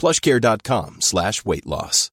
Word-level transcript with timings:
plushcare.com 0.00 1.00
slash 1.00 1.44
weight 1.44 1.66
loss. 1.66 2.10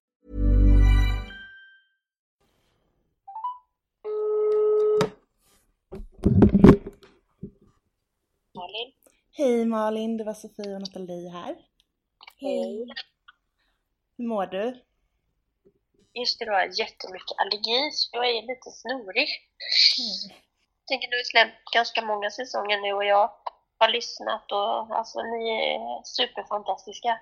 Malin. 8.54 8.92
Hej 9.32 9.64
Malin, 9.66 10.16
det 10.16 10.24
var 10.24 10.34
Sofie 10.34 10.74
och 10.74 10.80
Nathalie 10.80 11.30
här. 11.30 11.56
Hej. 12.36 12.86
Hur 14.16 14.26
mår 14.28 14.46
du? 14.46 14.82
Just 16.14 16.38
det, 16.38 16.44
du 16.44 16.50
har 16.50 16.60
jättemycket 16.60 17.38
allergi, 17.40 17.90
så 17.92 18.08
jag 18.12 18.28
är 18.30 18.42
lite 18.42 18.70
snorig. 18.70 19.28
Jag 20.78 20.86
tänker, 20.86 21.08
du 21.10 21.16
har 21.16 21.24
släppt 21.24 21.72
ganska 21.74 22.02
många 22.02 22.30
säsonger 22.30 22.80
nu 22.80 22.92
och 22.92 23.04
jag 23.04 23.30
har 23.78 23.88
lyssnat 23.88 24.52
och 24.52 24.96
alltså 24.98 25.22
ni 25.22 25.42
är 25.50 26.02
superfantastiska. 26.04 27.20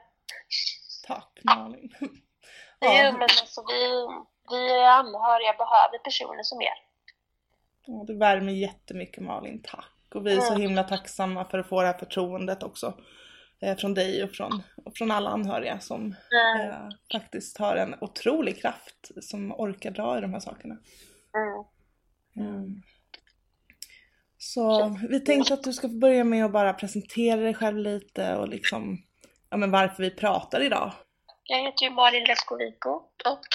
Tack 1.07 1.39
Malin. 1.45 1.95
Jo, 2.81 3.13
men 3.13 3.23
alltså 3.23 3.65
vi, 3.69 4.07
vi 4.51 4.73
anhöriga 4.85 5.53
behöver 5.59 5.99
personer 6.05 6.43
som 6.43 6.61
er. 6.61 6.75
Ja, 7.87 8.05
det 8.07 8.15
värmer 8.15 8.53
jättemycket 8.53 9.23
Malin, 9.23 9.63
tack. 9.63 9.93
Och 10.15 10.27
vi 10.27 10.37
är 10.37 10.41
så 10.41 10.53
Ja. 10.53 10.59
himla 10.59 10.85
tacksamma 10.85 11.45
för 11.45 11.59
att 11.59 11.69
få 11.69 11.81
det 11.81 11.87
här 11.87 11.99
förtroendet 11.99 12.63
också. 12.63 13.01
Eh, 13.61 13.77
från 13.77 13.95
dig 13.95 14.25
och 14.25 14.31
från, 14.31 14.63
och 14.85 14.97
från 14.97 15.11
alla 15.11 15.31
anhöriga 15.31 15.81
som 15.81 16.01
Mm. 16.33 16.71
eh, 16.71 16.89
faktiskt 17.13 17.59
har 17.59 17.77
en 17.77 17.95
otrolig 18.01 18.61
kraft 18.61 19.11
som 19.23 19.53
orkar 19.53 19.91
dra 19.91 20.19
i 20.19 20.21
de 20.21 20.33
här 20.33 20.41
sakerna. 20.41 20.77
Mm. 21.35 21.65
Mm. 22.49 22.83
Så 24.39 24.99
vi 25.09 25.21
tänkte 25.21 25.55
att 25.55 25.65
du 25.65 25.73
ska 25.73 25.89
få 25.89 25.95
börja 25.99 26.25
med 26.25 26.45
att 26.45 26.53
bara 26.53 26.73
presentera 26.73 27.41
dig 27.41 27.55
själv 27.55 27.79
lite 27.79 28.37
och 28.37 28.49
liksom, 28.49 29.03
ja 29.51 29.57
men 29.57 29.71
varför 29.71 30.03
vi 30.03 30.11
pratar 30.11 30.61
idag. 30.61 30.93
Jag 31.45 31.59
heter 31.59 31.85
ju 31.85 31.91
Malin 31.91 32.25
Leskovico 32.25 32.91
och 33.25 33.47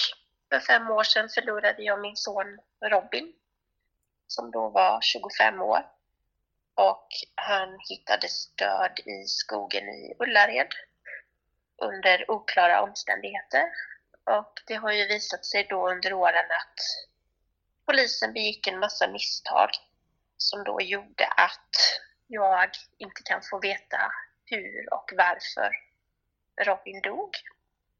för 0.50 0.59
fem 0.59 0.91
år 0.91 1.03
sedan 1.03 1.29
förlorade 1.29 1.84
jag 1.84 2.02
min 2.02 2.16
son 2.16 2.59
Robin 2.85 3.34
som 4.28 4.52
då 4.52 4.69
var 4.69 5.02
25 5.02 5.62
år. 5.62 5.85
Och 6.75 7.07
han 7.35 7.79
hittades 7.90 8.56
död 8.56 9.00
i 9.06 9.25
skogen 9.25 9.84
i 9.84 10.13
Ullared 10.19 10.68
under 11.78 12.31
oklara 12.31 12.81
omständigheter. 12.81 13.63
Och 14.23 14.53
det 14.68 14.75
har 14.75 14.91
ju 14.91 15.08
visat 15.08 15.46
sig 15.46 15.68
då 15.69 15.90
under 15.91 16.13
åren 16.13 16.46
att 16.46 16.79
polisen 17.85 18.34
begick 18.34 18.68
en 18.68 18.79
massa 18.79 19.08
misstag 19.08 19.69
som 20.38 20.63
då 20.63 20.81
gjorde 20.81 21.25
att 21.25 21.75
jag 22.28 22.69
inte 22.97 23.22
kan 23.23 23.41
få 23.41 23.59
veta 23.59 24.12
hur 24.51 24.94
och 24.94 25.12
varför 25.17 25.72
Robin 26.66 27.01
dog. 27.01 27.29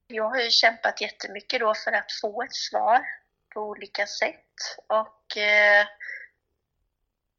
Jag 0.07 0.29
har 0.29 0.39
ju 0.39 0.50
kämpat 0.50 1.01
jättemycket 1.01 1.59
då 1.59 1.73
för 1.73 1.91
att 1.91 2.12
få 2.22 2.44
ett 2.44 2.56
svar 2.56 3.06
på 3.53 3.62
olika 3.62 4.07
sätt 4.07 4.56
och 4.88 5.38
eh, 5.38 5.88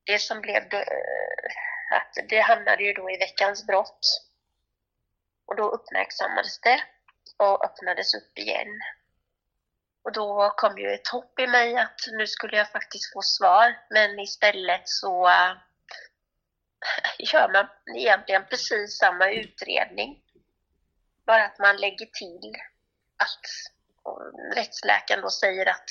det 0.04 0.18
som 0.18 0.40
blev 0.40 0.68
då, 0.68 0.76
eh, 0.76 1.96
att 1.96 2.28
det 2.28 2.40
hamnade 2.40 2.82
ju 2.82 2.92
då 2.92 3.10
i 3.10 3.16
veckans 3.16 3.66
brott 3.66 4.06
och 5.46 5.56
då 5.56 5.68
uppmärksammades 5.68 6.60
det 6.60 6.82
och 7.36 7.64
öppnades 7.64 8.14
upp 8.14 8.38
igen. 8.38 8.80
Och 10.04 10.12
då 10.12 10.54
kom 10.56 10.78
ju 10.78 10.92
ett 10.92 11.08
hopp 11.08 11.38
i 11.38 11.46
mig 11.46 11.76
att 11.76 12.00
nu 12.12 12.26
skulle 12.26 12.56
jag 12.56 12.70
faktiskt 12.70 13.12
få 13.12 13.22
svar 13.22 13.78
men 13.90 14.18
istället 14.18 14.88
så 14.88 15.28
eh, 15.28 15.52
gör 17.18 17.48
man 17.48 17.66
egentligen 17.96 18.44
precis 18.50 18.98
samma 18.98 19.30
utredning 19.30 20.22
bara 21.26 21.44
att 21.44 21.58
man 21.58 21.76
lägger 21.76 22.06
till 22.06 22.52
att 23.16 23.46
rättsläkaren 24.56 25.22
då 25.22 25.30
säger 25.30 25.66
att 25.66 25.84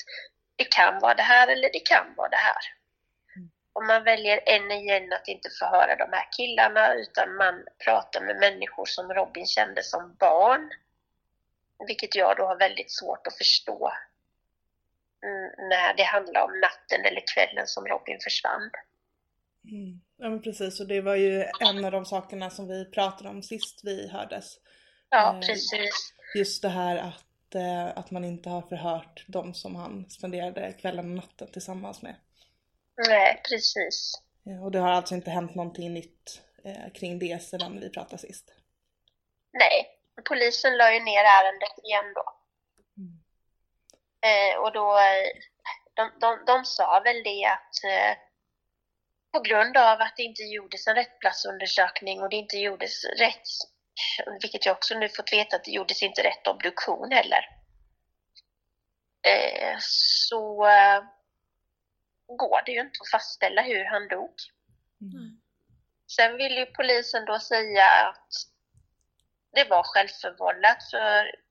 det 0.56 0.64
kan 0.64 1.00
vara 1.00 1.14
det 1.14 1.22
här 1.22 1.48
eller 1.48 1.70
det 1.72 1.86
kan 1.86 2.14
vara 2.16 2.28
det 2.28 2.36
här. 2.36 2.62
Och 3.72 3.84
man 3.84 4.04
väljer 4.04 4.40
än 4.46 4.70
igen 4.70 5.12
att 5.12 5.28
inte 5.28 5.48
förhöra 5.58 5.96
de 5.96 6.12
här 6.12 6.28
killarna 6.36 6.94
utan 6.94 7.36
man 7.36 7.64
pratar 7.84 8.20
med 8.20 8.36
människor 8.36 8.86
som 8.86 9.14
Robin 9.14 9.46
kände 9.46 9.82
som 9.82 10.14
barn. 10.14 10.70
Vilket 11.86 12.14
jag 12.14 12.36
då 12.36 12.46
har 12.46 12.56
väldigt 12.56 12.92
svårt 12.92 13.26
att 13.26 13.38
förstå 13.38 13.92
mm, 15.22 15.68
när 15.68 15.94
det 15.94 16.02
handlar 16.02 16.42
om 16.42 16.60
natten 16.60 17.04
eller 17.04 17.22
kvällen 17.34 17.66
som 17.66 17.86
Robin 17.86 18.18
försvann. 18.24 18.70
Mm. 19.64 20.00
Ja 20.16 20.28
men 20.28 20.42
precis 20.42 20.80
och 20.80 20.86
det 20.88 21.00
var 21.00 21.14
ju 21.16 21.44
en 21.60 21.84
av 21.84 21.92
de 21.92 22.04
sakerna 22.04 22.50
som 22.50 22.68
vi 22.68 22.84
pratade 22.84 23.28
om 23.30 23.42
sist 23.42 23.80
vi 23.84 24.08
hördes. 24.08 24.54
Ja, 25.10 25.34
Eh, 25.34 25.40
precis. 25.40 26.14
Just 26.36 26.62
det 26.62 26.68
här 26.68 26.96
att, 26.96 27.54
eh, 27.54 27.98
att 27.98 28.10
man 28.10 28.24
inte 28.24 28.50
har 28.50 28.62
förhört 28.62 29.24
de 29.28 29.54
som 29.54 29.74
han 29.76 30.10
spenderade 30.10 30.72
kvällen 30.72 31.04
och 31.04 31.16
natten 31.16 31.48
tillsammans 31.52 32.02
med. 32.02 32.14
Nej, 33.08 33.42
precis. 33.48 34.12
Eh, 34.46 34.64
Och 34.64 34.70
det 34.70 34.78
har 34.78 34.88
alltså 34.90 35.14
inte 35.14 35.30
hänt 35.30 35.54
någonting 35.54 35.94
nytt 35.94 36.42
kring 36.94 37.18
det 37.18 37.42
sedan 37.42 37.80
vi 37.80 37.90
pratade 37.90 38.18
sist. 38.18 38.54
Nej, 39.52 39.86
polisen 40.28 40.76
la 40.76 40.92
ju 40.94 41.00
ner 41.00 41.24
ärendet 41.24 41.78
igen 41.84 42.14
då. 42.14 42.24
Eh, 44.28 44.60
och 44.62 44.72
då, 44.72 44.98
de, 45.94 46.10
de, 46.20 46.44
de 46.46 46.64
sa 46.64 47.00
väl 47.04 47.22
det 47.22 47.44
att 47.44 47.84
eh, 47.84 48.16
på 49.32 49.40
grund 49.40 49.76
av 49.76 50.00
att 50.00 50.16
det 50.16 50.22
inte 50.22 50.42
gjordes 50.42 50.86
en 50.86 50.94
rättsplatsundersökning 50.94 52.20
och 52.22 52.30
det 52.30 52.36
inte 52.36 52.56
gjordes 52.56 53.04
rätt, 53.04 53.48
vilket 54.42 54.66
jag 54.66 54.76
också 54.76 54.94
nu 54.94 55.08
fått 55.08 55.32
veta 55.32 55.56
att 55.56 55.64
det 55.64 55.70
gjordes 55.70 56.02
inte 56.02 56.22
rätt 56.22 56.46
obduktion 56.46 57.12
heller. 57.12 57.48
Eh, 59.26 59.76
så 59.80 60.66
eh, 60.66 61.02
går 62.26 62.62
det 62.66 62.72
ju 62.72 62.80
inte 62.80 62.98
att 63.00 63.10
fastställa 63.10 63.62
hur 63.62 63.84
han 63.84 64.08
dog. 64.08 64.34
Sen 66.16 66.36
vill 66.36 66.56
ju 66.56 66.66
polisen 66.66 67.24
då 67.24 67.38
säga 67.38 67.84
att 67.84 68.28
det 69.52 69.64
var 69.64 69.82
självförvållat 69.82 70.90
för 70.90 71.41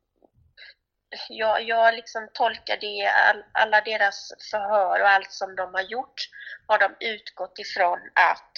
jag, 1.30 1.64
jag 1.64 1.94
liksom 1.94 2.30
tolkar 2.34 2.78
det, 2.78 3.08
all, 3.08 3.44
alla 3.52 3.82
deras 3.82 4.32
förhör 4.52 5.02
och 5.02 5.10
allt 5.10 5.32
som 5.32 5.56
de 5.56 5.74
har 5.74 5.82
gjort 5.82 6.30
har 6.68 6.80
de 6.80 6.96
utgått 7.00 7.60
ifrån 7.60 8.00
att 8.16 8.54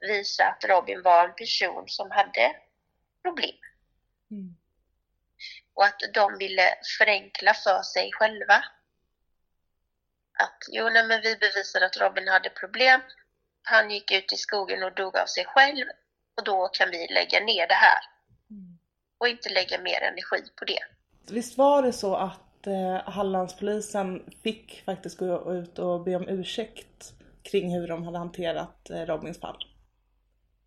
visa 0.00 0.44
att 0.44 0.64
Robin 0.64 1.02
var 1.02 1.24
en 1.24 1.34
person 1.34 1.84
som 1.88 2.10
hade 2.10 2.56
problem. 3.22 3.58
och 5.78 5.84
att 5.84 6.00
de 6.14 6.38
ville 6.38 6.74
förenkla 6.98 7.54
för 7.54 7.82
sig 7.82 8.10
själva. 8.12 8.64
Att 10.38 10.58
jo, 10.68 10.88
nej, 10.88 11.06
men 11.06 11.20
vi 11.20 11.36
bevisade 11.36 11.86
att 11.86 11.96
Robin 11.96 12.28
hade 12.28 12.50
problem. 12.50 13.00
Han 13.62 13.90
gick 13.90 14.10
ut 14.10 14.32
i 14.32 14.36
skogen 14.36 14.82
och 14.82 14.94
dog 14.94 15.16
av 15.16 15.26
sig 15.26 15.44
själv 15.44 15.86
och 16.36 16.44
då 16.44 16.68
kan 16.68 16.90
vi 16.90 17.06
lägga 17.06 17.40
ner 17.40 17.66
det 17.66 17.74
här. 17.74 17.98
Och 19.18 19.28
inte 19.28 19.48
lägga 19.48 19.78
mer 19.78 20.02
energi 20.02 20.50
på 20.56 20.64
det. 20.64 20.97
Visst 21.30 21.58
var 21.58 21.82
det 21.82 21.92
så 21.92 22.14
att 22.14 22.66
eh, 22.66 23.10
Hallandspolisen 23.10 24.32
fick 24.42 24.82
faktiskt 24.84 25.18
gå 25.18 25.52
ut 25.52 25.78
och 25.78 26.04
be 26.04 26.16
om 26.16 26.28
ursäkt 26.28 27.12
kring 27.50 27.74
hur 27.74 27.88
de 27.88 28.04
hade 28.04 28.18
hanterat 28.18 28.90
eh, 28.90 29.00
Robins 29.00 29.40
fall? 29.40 29.64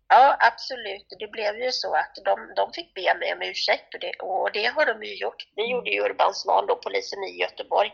Ja, 0.08 0.36
absolut. 0.40 1.06
Det 1.18 1.28
blev 1.28 1.56
ju 1.56 1.72
så 1.72 1.94
att 1.94 2.14
de, 2.24 2.52
de 2.56 2.72
fick 2.72 2.94
be 2.94 3.14
mig 3.18 3.32
om 3.32 3.42
ursäkt 3.42 3.94
och 3.94 4.00
det, 4.00 4.12
och 4.20 4.52
det 4.52 4.64
har 4.64 4.86
de 4.86 5.02
ju 5.02 5.14
gjort. 5.14 5.48
Det 5.56 5.62
gjorde 5.62 5.90
ju 5.90 6.00
Urban 6.00 6.34
Svan, 6.34 6.66
då, 6.66 6.76
polisen 6.76 7.24
i 7.24 7.40
Göteborg. 7.40 7.88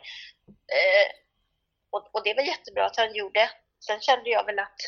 Eh, 0.79 1.09
och, 1.91 2.14
och 2.14 2.25
det 2.25 2.35
var 2.35 2.43
jättebra 2.43 2.87
att 2.87 2.97
han 2.97 3.14
gjorde. 3.14 3.50
Sen 3.87 4.00
kände 4.00 4.31
jag 4.31 4.44
väl 4.44 4.59
att 4.59 4.81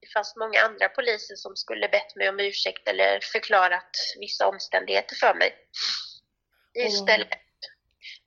det 0.00 0.12
fanns 0.14 0.36
många 0.36 0.60
andra 0.60 0.88
poliser 0.88 1.34
som 1.36 1.56
skulle 1.56 1.88
bett 1.88 2.16
mig 2.16 2.28
om 2.28 2.40
ursäkt 2.40 2.88
eller 2.88 3.20
förklarat 3.32 3.90
vissa 4.20 4.46
omständigheter 4.48 5.16
för 5.16 5.34
mig. 5.34 5.54
Istället. 6.76 7.28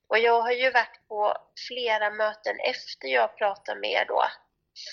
Och 0.07 0.19
jag 0.19 0.41
har 0.41 0.51
ju 0.51 0.71
varit 0.71 1.07
på 1.07 1.37
flera 1.67 2.09
möten 2.09 2.59
efter 2.59 3.07
jag 3.07 3.37
pratade 3.37 3.79
med 3.79 3.91
er 3.91 4.05
då. 4.05 4.23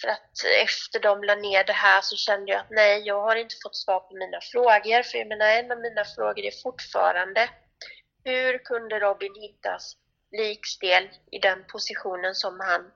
För 0.01 0.09
att 0.09 0.45
efter 0.63 1.01
de 1.01 1.25
la 1.25 1.35
ner 1.35 1.65
det 1.65 1.73
här 1.73 2.01
så 2.01 2.17
kände 2.17 2.53
jag 2.53 2.61
att 2.61 2.71
nej, 2.71 3.03
jag 3.05 3.23
har 3.23 3.37
inte 3.37 3.55
fått 3.63 3.77
svar 3.77 4.01
på 4.01 4.15
mina 4.15 4.41
frågor. 4.53 5.03
För 5.03 5.19
jag 5.19 5.29
menar, 5.29 5.47
en 5.47 5.73
av 5.73 5.81
mina 5.81 6.05
frågor 6.05 6.45
är 6.45 6.63
fortfarande 6.63 7.49
hur 8.27 8.59
kunde 8.59 8.99
Robin 8.99 9.35
hittas 9.35 9.97
likstel 10.33 11.09
i 11.33 11.39
den 11.39 11.65
positionen 11.73 12.35
som 12.35 12.61
han 12.61 12.93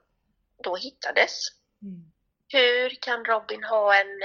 då 0.63 0.77
hittades? 0.77 1.33
Mm. 1.83 2.13
Hur 2.49 2.91
kan 2.91 3.25
Robin 3.25 3.65
ha 3.65 3.95
en 4.01 4.23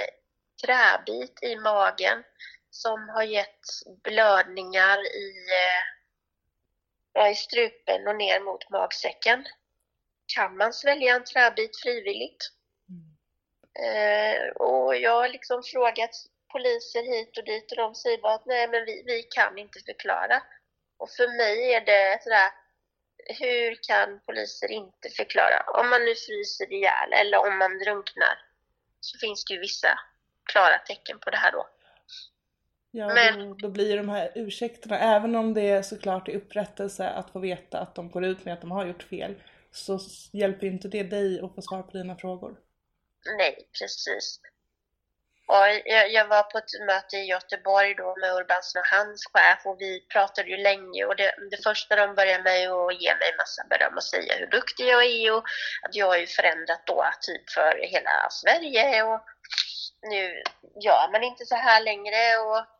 träbit 0.65 1.43
i 1.43 1.55
magen 1.55 2.23
som 2.69 3.09
har 3.09 3.23
gett 3.23 3.65
blödningar 4.03 4.99
i, 4.99 5.33
eh, 7.15 7.31
i 7.31 7.35
strupen 7.35 8.07
och 8.07 8.15
ner 8.15 8.39
mot 8.39 8.69
magsäcken? 8.69 9.45
Kan 10.35 10.57
man 10.57 10.73
svälja 10.73 11.15
en 11.15 11.23
träbit 11.23 11.81
frivilligt? 11.83 12.51
Eh, 13.79 14.47
och 14.47 14.95
jag 14.95 15.11
har 15.11 15.29
liksom 15.29 15.63
frågat 15.63 16.15
poliser 16.51 17.03
hit 17.03 17.37
och 17.37 17.45
dit 17.45 17.71
och 17.71 17.77
de 17.77 17.95
säger 17.95 18.17
bara 18.17 18.33
att 18.33 18.45
nej 18.45 18.67
men 18.67 18.85
vi, 18.85 19.03
vi 19.05 19.23
kan 19.23 19.57
inte 19.57 19.79
förklara. 19.85 20.43
Och 20.97 21.09
för 21.09 21.27
mig 21.27 21.73
är 21.73 21.81
det 21.81 22.23
sådär, 22.23 22.51
hur 23.39 23.75
kan 23.87 24.19
poliser 24.25 24.71
inte 24.71 25.09
förklara? 25.09 25.63
Om 25.79 25.89
man 25.89 26.05
nu 26.05 26.15
fryser 26.15 26.73
ihjäl 26.73 27.13
eller 27.13 27.37
om 27.37 27.57
man 27.57 27.79
drunknar 27.79 28.39
så 28.99 29.17
finns 29.17 29.45
det 29.45 29.53
ju 29.53 29.59
vissa 29.59 29.99
klara 30.43 30.77
tecken 30.77 31.19
på 31.19 31.29
det 31.29 31.37
här 31.37 31.51
då. 31.51 31.67
Ja, 32.97 33.13
Men- 33.13 33.49
då, 33.49 33.55
då 33.55 33.69
blir 33.69 33.97
de 33.97 34.09
här 34.09 34.31
ursäkterna, 34.35 34.99
även 34.99 35.35
om 35.35 35.53
det 35.53 35.83
såklart 35.85 36.27
är 36.27 36.35
upprättelse 36.35 37.09
att 37.09 37.29
få 37.29 37.39
veta 37.39 37.79
att 37.79 37.95
de 37.95 38.11
går 38.11 38.25
ut 38.25 38.45
med 38.45 38.53
att 38.53 38.61
de 38.61 38.71
har 38.71 38.85
gjort 38.85 39.03
fel, 39.03 39.35
så 39.71 39.99
hjälper 40.33 40.67
inte 40.67 40.87
det 40.87 41.03
dig 41.03 41.41
att 41.41 41.55
få 41.55 41.61
svar 41.61 41.81
på 41.83 41.97
dina 41.97 42.15
frågor. 42.15 42.55
Nej, 43.37 43.69
precis. 43.79 44.39
Och 45.47 45.67
jag, 45.85 46.11
jag 46.11 46.27
var 46.27 46.43
på 46.43 46.57
ett 46.57 46.85
möte 46.87 47.17
i 47.17 47.25
Göteborg 47.25 47.95
då 47.95 48.15
med 48.21 48.33
Urbansson 48.33 48.79
och 48.79 48.97
hans 48.97 49.25
chef 49.33 49.65
och 49.65 49.81
vi 49.81 49.99
pratade 50.13 50.49
ju 50.49 50.57
länge 50.57 51.05
och 51.05 51.15
det, 51.15 51.35
det 51.51 51.63
första 51.63 51.95
de 51.95 52.15
började 52.15 52.43
med 52.43 52.71
att 52.71 53.01
ge 53.01 53.09
mig 53.21 53.31
massa 53.37 53.63
beröm 53.69 53.95
och 53.95 54.03
säga 54.03 54.35
hur 54.35 54.47
duktig 54.47 54.87
jag 54.87 55.05
är 55.05 55.33
och 55.35 55.43
att 55.83 55.95
jag 55.95 56.05
har 56.05 56.17
ju 56.17 56.27
förändrat 56.27 56.83
då 56.85 57.05
typ 57.21 57.49
för 57.49 57.87
hela 57.93 58.29
Sverige 58.29 59.03
och 59.03 59.21
nu 60.01 60.43
gör 60.85 61.11
man 61.11 61.23
inte 61.23 61.45
så 61.45 61.55
här 61.55 61.83
längre 61.83 62.37
och 62.37 62.74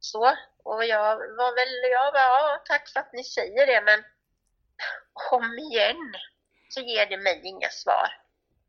så. 0.00 0.36
Och 0.64 0.84
jag 0.84 1.16
var 1.16 1.54
väl, 1.58 1.90
jag 1.92 2.12
var, 2.12 2.20
ja 2.20 2.62
tack 2.64 2.88
för 2.88 3.00
att 3.00 3.12
ni 3.12 3.24
säger 3.24 3.66
det 3.66 3.82
men 3.84 4.04
om 5.32 5.58
igen 5.58 6.14
så 6.68 6.80
ger 6.80 7.06
det 7.06 7.16
mig 7.16 7.40
inga 7.44 7.68
svar. 7.70 8.08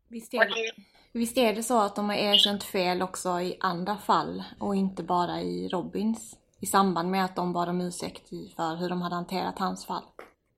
Visst 0.07 0.33
är, 0.33 0.45
det, 0.45 0.71
visst 1.13 1.37
är 1.37 1.53
det 1.53 1.63
så 1.63 1.81
att 1.81 1.95
de 1.95 2.09
har 2.09 2.15
erkänt 2.15 2.63
fel 2.63 3.01
också 3.01 3.41
i 3.41 3.57
andra 3.59 3.97
fall 3.97 4.43
och 4.59 4.75
inte 4.75 5.03
bara 5.03 5.41
i 5.41 5.67
Robins? 5.67 6.35
I 6.61 6.65
samband 6.65 7.11
med 7.11 7.25
att 7.25 7.35
de 7.35 7.53
bad 7.53 7.69
om 7.69 7.81
ursäkt 7.81 8.29
för 8.29 8.75
hur 8.75 8.89
de 8.89 9.01
hade 9.01 9.15
hanterat 9.15 9.59
hans 9.59 9.87
fall. 9.87 10.03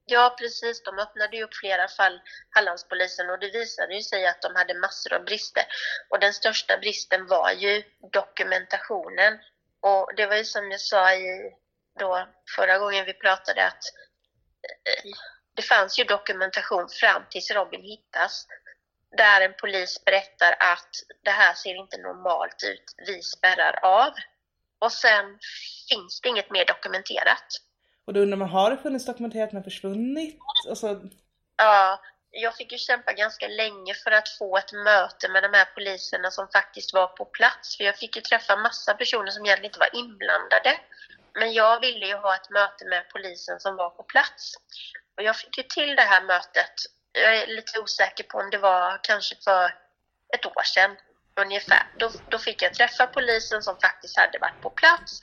Ja, 0.06 0.35
precis. 0.39 0.83
De 0.83 1.00
öppnade 1.00 1.38
ju 1.38 1.44
upp 1.44 1.56
flera 1.56 1.88
fall, 1.88 2.21
Hallandspolisen, 2.50 3.29
och 3.29 3.39
det 3.39 3.50
visade 3.50 3.95
ju 3.95 4.01
sig 4.01 4.27
att 4.27 4.41
de 4.41 4.56
hade 4.56 4.73
massor 4.79 5.13
av 5.13 5.23
brister. 5.23 5.63
Och 6.09 6.19
den 6.19 6.33
största 6.33 6.77
bristen 6.77 7.27
var 7.27 7.51
ju 7.51 7.83
dokumentationen. 8.12 9.39
Och 9.81 10.12
det 10.18 10.25
var 10.25 10.36
ju 10.36 10.44
som 10.44 10.72
jag 10.72 10.80
sa 10.81 11.13
i 11.13 11.54
då 12.00 12.28
förra 12.56 12.78
gången 12.78 13.06
vi 13.06 13.13
pratade 13.13 13.68
att 13.68 13.83
eh, 14.69 15.12
det 15.56 15.62
fanns 15.62 16.00
ju 16.00 16.04
dokumentation 16.04 16.88
fram 16.89 17.24
tills 17.30 17.51
Robin 17.51 17.81
hittas. 17.81 18.48
Där 19.18 19.42
en 19.42 19.54
polis 19.62 20.06
berättar 20.06 20.51
att 20.51 20.89
det 21.24 21.31
här 21.31 21.54
ser 21.54 21.75
inte 21.75 21.98
normalt 21.98 22.63
ut, 22.63 22.83
vi 23.07 23.22
spärrar 23.22 23.80
av. 23.86 24.13
Och 24.80 24.92
sen 24.92 25.39
finns 25.89 26.22
det 26.22 26.30
inget 26.30 26.51
mer 26.51 26.66
dokumenterat. 26.66 27.48
Och 28.06 28.13
då 28.13 28.19
undrar 28.19 28.38
man, 28.38 28.50
har 28.50 28.72
det 28.72 28.78
funnits 28.78 29.06
dokumenterat 29.06 29.51
men 29.51 29.63
försvunnit? 29.63 30.39
Alltså, 30.69 31.01
Ja, 31.57 32.00
jag 32.31 32.56
fick 32.56 32.72
ju 32.72 32.78
kämpa 32.78 33.13
ganska 33.13 33.48
länge 33.48 33.94
för 33.94 34.12
att 34.12 34.30
få 34.30 34.57
ett 34.57 34.74
möte 34.74 35.30
med 35.30 35.44
de 35.44 35.54
här 35.54 35.66
poliserna 35.66 36.31
som 36.31 36.48
faktiskt 36.48 36.94
var 36.94 37.07
på 37.07 37.25
plats. 37.25 37.78
För 37.78 37.83
jag 37.83 37.98
fick 37.98 38.16
ju 38.16 38.22
träffa 38.22 38.56
massa 38.56 38.94
personer 38.94 39.31
som 39.31 39.45
egentligen 39.45 39.69
inte 39.69 39.80
var 39.80 39.95
inblandade. 39.95 40.80
Men 41.39 41.54
jag 41.54 41.80
ville 41.80 42.06
ju 42.07 42.16
ha 42.16 42.36
ett 42.36 42.50
möte 42.50 42.86
med 42.86 43.10
polisen 43.10 43.60
som 43.60 43.75
var 43.75 43.89
på 43.89 44.04
plats. 44.04 44.54
Och 45.18 45.24
jag 45.24 45.38
fick 45.38 45.57
ju 45.57 45.63
till 45.63 45.95
det 45.95 46.01
här 46.01 46.22
mötet. 46.22 46.74
Jag 47.12 47.38
är 47.38 47.48
lite 47.48 47.80
osäker 47.80 48.24
på 48.24 48.38
om 48.38 48.50
det 48.50 48.57
var 48.57 49.00
kanske 49.04 49.36
för 49.44 49.75
ett 50.33 50.45
år 50.45 50.63
sedan 50.63 50.98
ungefär. 51.36 51.83
Då, 52.00 52.12
då 52.30 52.38
fick 52.38 52.62
jag 52.62 52.74
träffa 52.74 53.07
polisen 53.07 53.62
som 53.63 53.80
faktiskt 53.80 54.18
hade 54.18 54.39
varit 54.39 54.62
på 54.62 54.69
plats. 54.69 55.19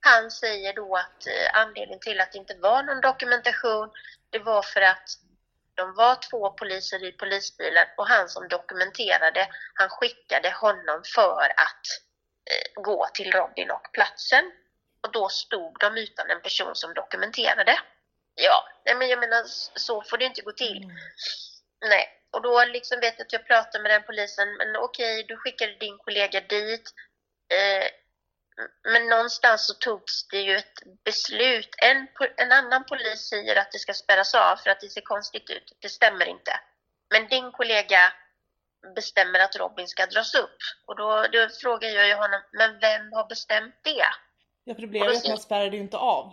Han 0.00 0.30
säger 0.30 0.72
då 0.72 0.96
att 0.96 1.26
eh, 1.26 1.60
anledningen 1.60 2.00
till 2.00 2.20
att 2.20 2.32
det 2.32 2.38
inte 2.38 2.54
var 2.54 2.82
någon 2.82 3.00
dokumentation, 3.00 3.90
det 4.30 4.38
var 4.38 4.62
för 4.62 4.80
att 4.80 5.08
de 5.78 5.94
var 5.94 6.14
två 6.30 6.50
poliser 6.50 7.04
i 7.04 7.12
polisbilen 7.12 7.86
och 7.96 8.08
han 8.08 8.28
som 8.28 8.48
dokumenterade, 8.48 9.48
han 9.74 9.88
skickade 9.88 10.50
honom 10.50 11.02
för 11.14 11.52
att 11.66 11.84
eh, 12.50 12.82
gå 12.82 13.08
till 13.14 13.32
Robin 13.32 13.70
och 13.70 13.88
platsen. 13.92 14.52
Och 15.02 15.12
då 15.12 15.28
stod 15.28 15.78
de 15.80 15.96
utan 15.96 16.30
en 16.30 16.40
person 16.40 16.74
som 16.74 16.94
dokumenterade. 16.94 17.78
Ja, 18.34 18.68
nej 18.84 18.94
men 18.94 19.08
jag 19.08 19.18
menar 19.18 19.42
så 19.86 20.02
får 20.02 20.18
det 20.18 20.24
inte 20.24 20.42
gå 20.42 20.52
till. 20.52 20.80
Nej, 21.80 22.08
och 22.30 22.42
då 22.42 22.64
liksom 22.64 23.00
vet 23.00 23.14
jag 23.18 23.26
att 23.26 23.32
jag 23.32 23.46
pratade 23.46 23.82
med 23.82 23.90
den 23.90 24.02
polisen, 24.02 24.48
men 24.58 24.76
okej, 24.76 25.24
du 25.28 25.36
skickade 25.36 25.74
din 25.74 25.98
kollega 25.98 26.40
dit. 26.40 26.86
Eh, 27.54 27.86
men 28.82 29.08
någonstans 29.08 29.66
så 29.66 29.74
togs 29.74 30.28
det 30.28 30.40
ju 30.40 30.56
ett 30.56 30.82
beslut. 31.04 31.74
En, 31.78 32.08
en 32.36 32.52
annan 32.52 32.84
polis 32.84 33.20
säger 33.20 33.56
att 33.56 33.72
det 33.72 33.78
ska 33.78 33.94
spärras 33.94 34.34
av 34.34 34.56
för 34.56 34.70
att 34.70 34.80
det 34.80 34.88
ser 34.88 35.00
konstigt 35.00 35.50
ut. 35.50 35.72
Det 35.78 35.88
stämmer 35.88 36.26
inte. 36.26 36.60
Men 37.10 37.28
din 37.28 37.52
kollega 37.52 38.12
bestämmer 38.94 39.38
att 39.38 39.56
Robin 39.56 39.88
ska 39.88 40.06
dras 40.06 40.34
upp. 40.34 40.58
Och 40.86 40.96
då, 40.96 41.26
då 41.32 41.48
frågar 41.60 41.88
jag 41.88 42.08
ju 42.08 42.14
honom, 42.14 42.40
men 42.52 42.78
vem 42.80 43.12
har 43.12 43.28
bestämt 43.28 43.74
det? 43.82 44.06
ja 44.64 44.74
för 44.74 44.80
det 44.80 44.86
blev 44.86 45.04
ju 45.04 45.16
att 45.16 45.28
man 45.28 45.38
spärrade 45.38 45.76
ju 45.76 45.82
inte 45.82 45.96
av. 45.96 46.32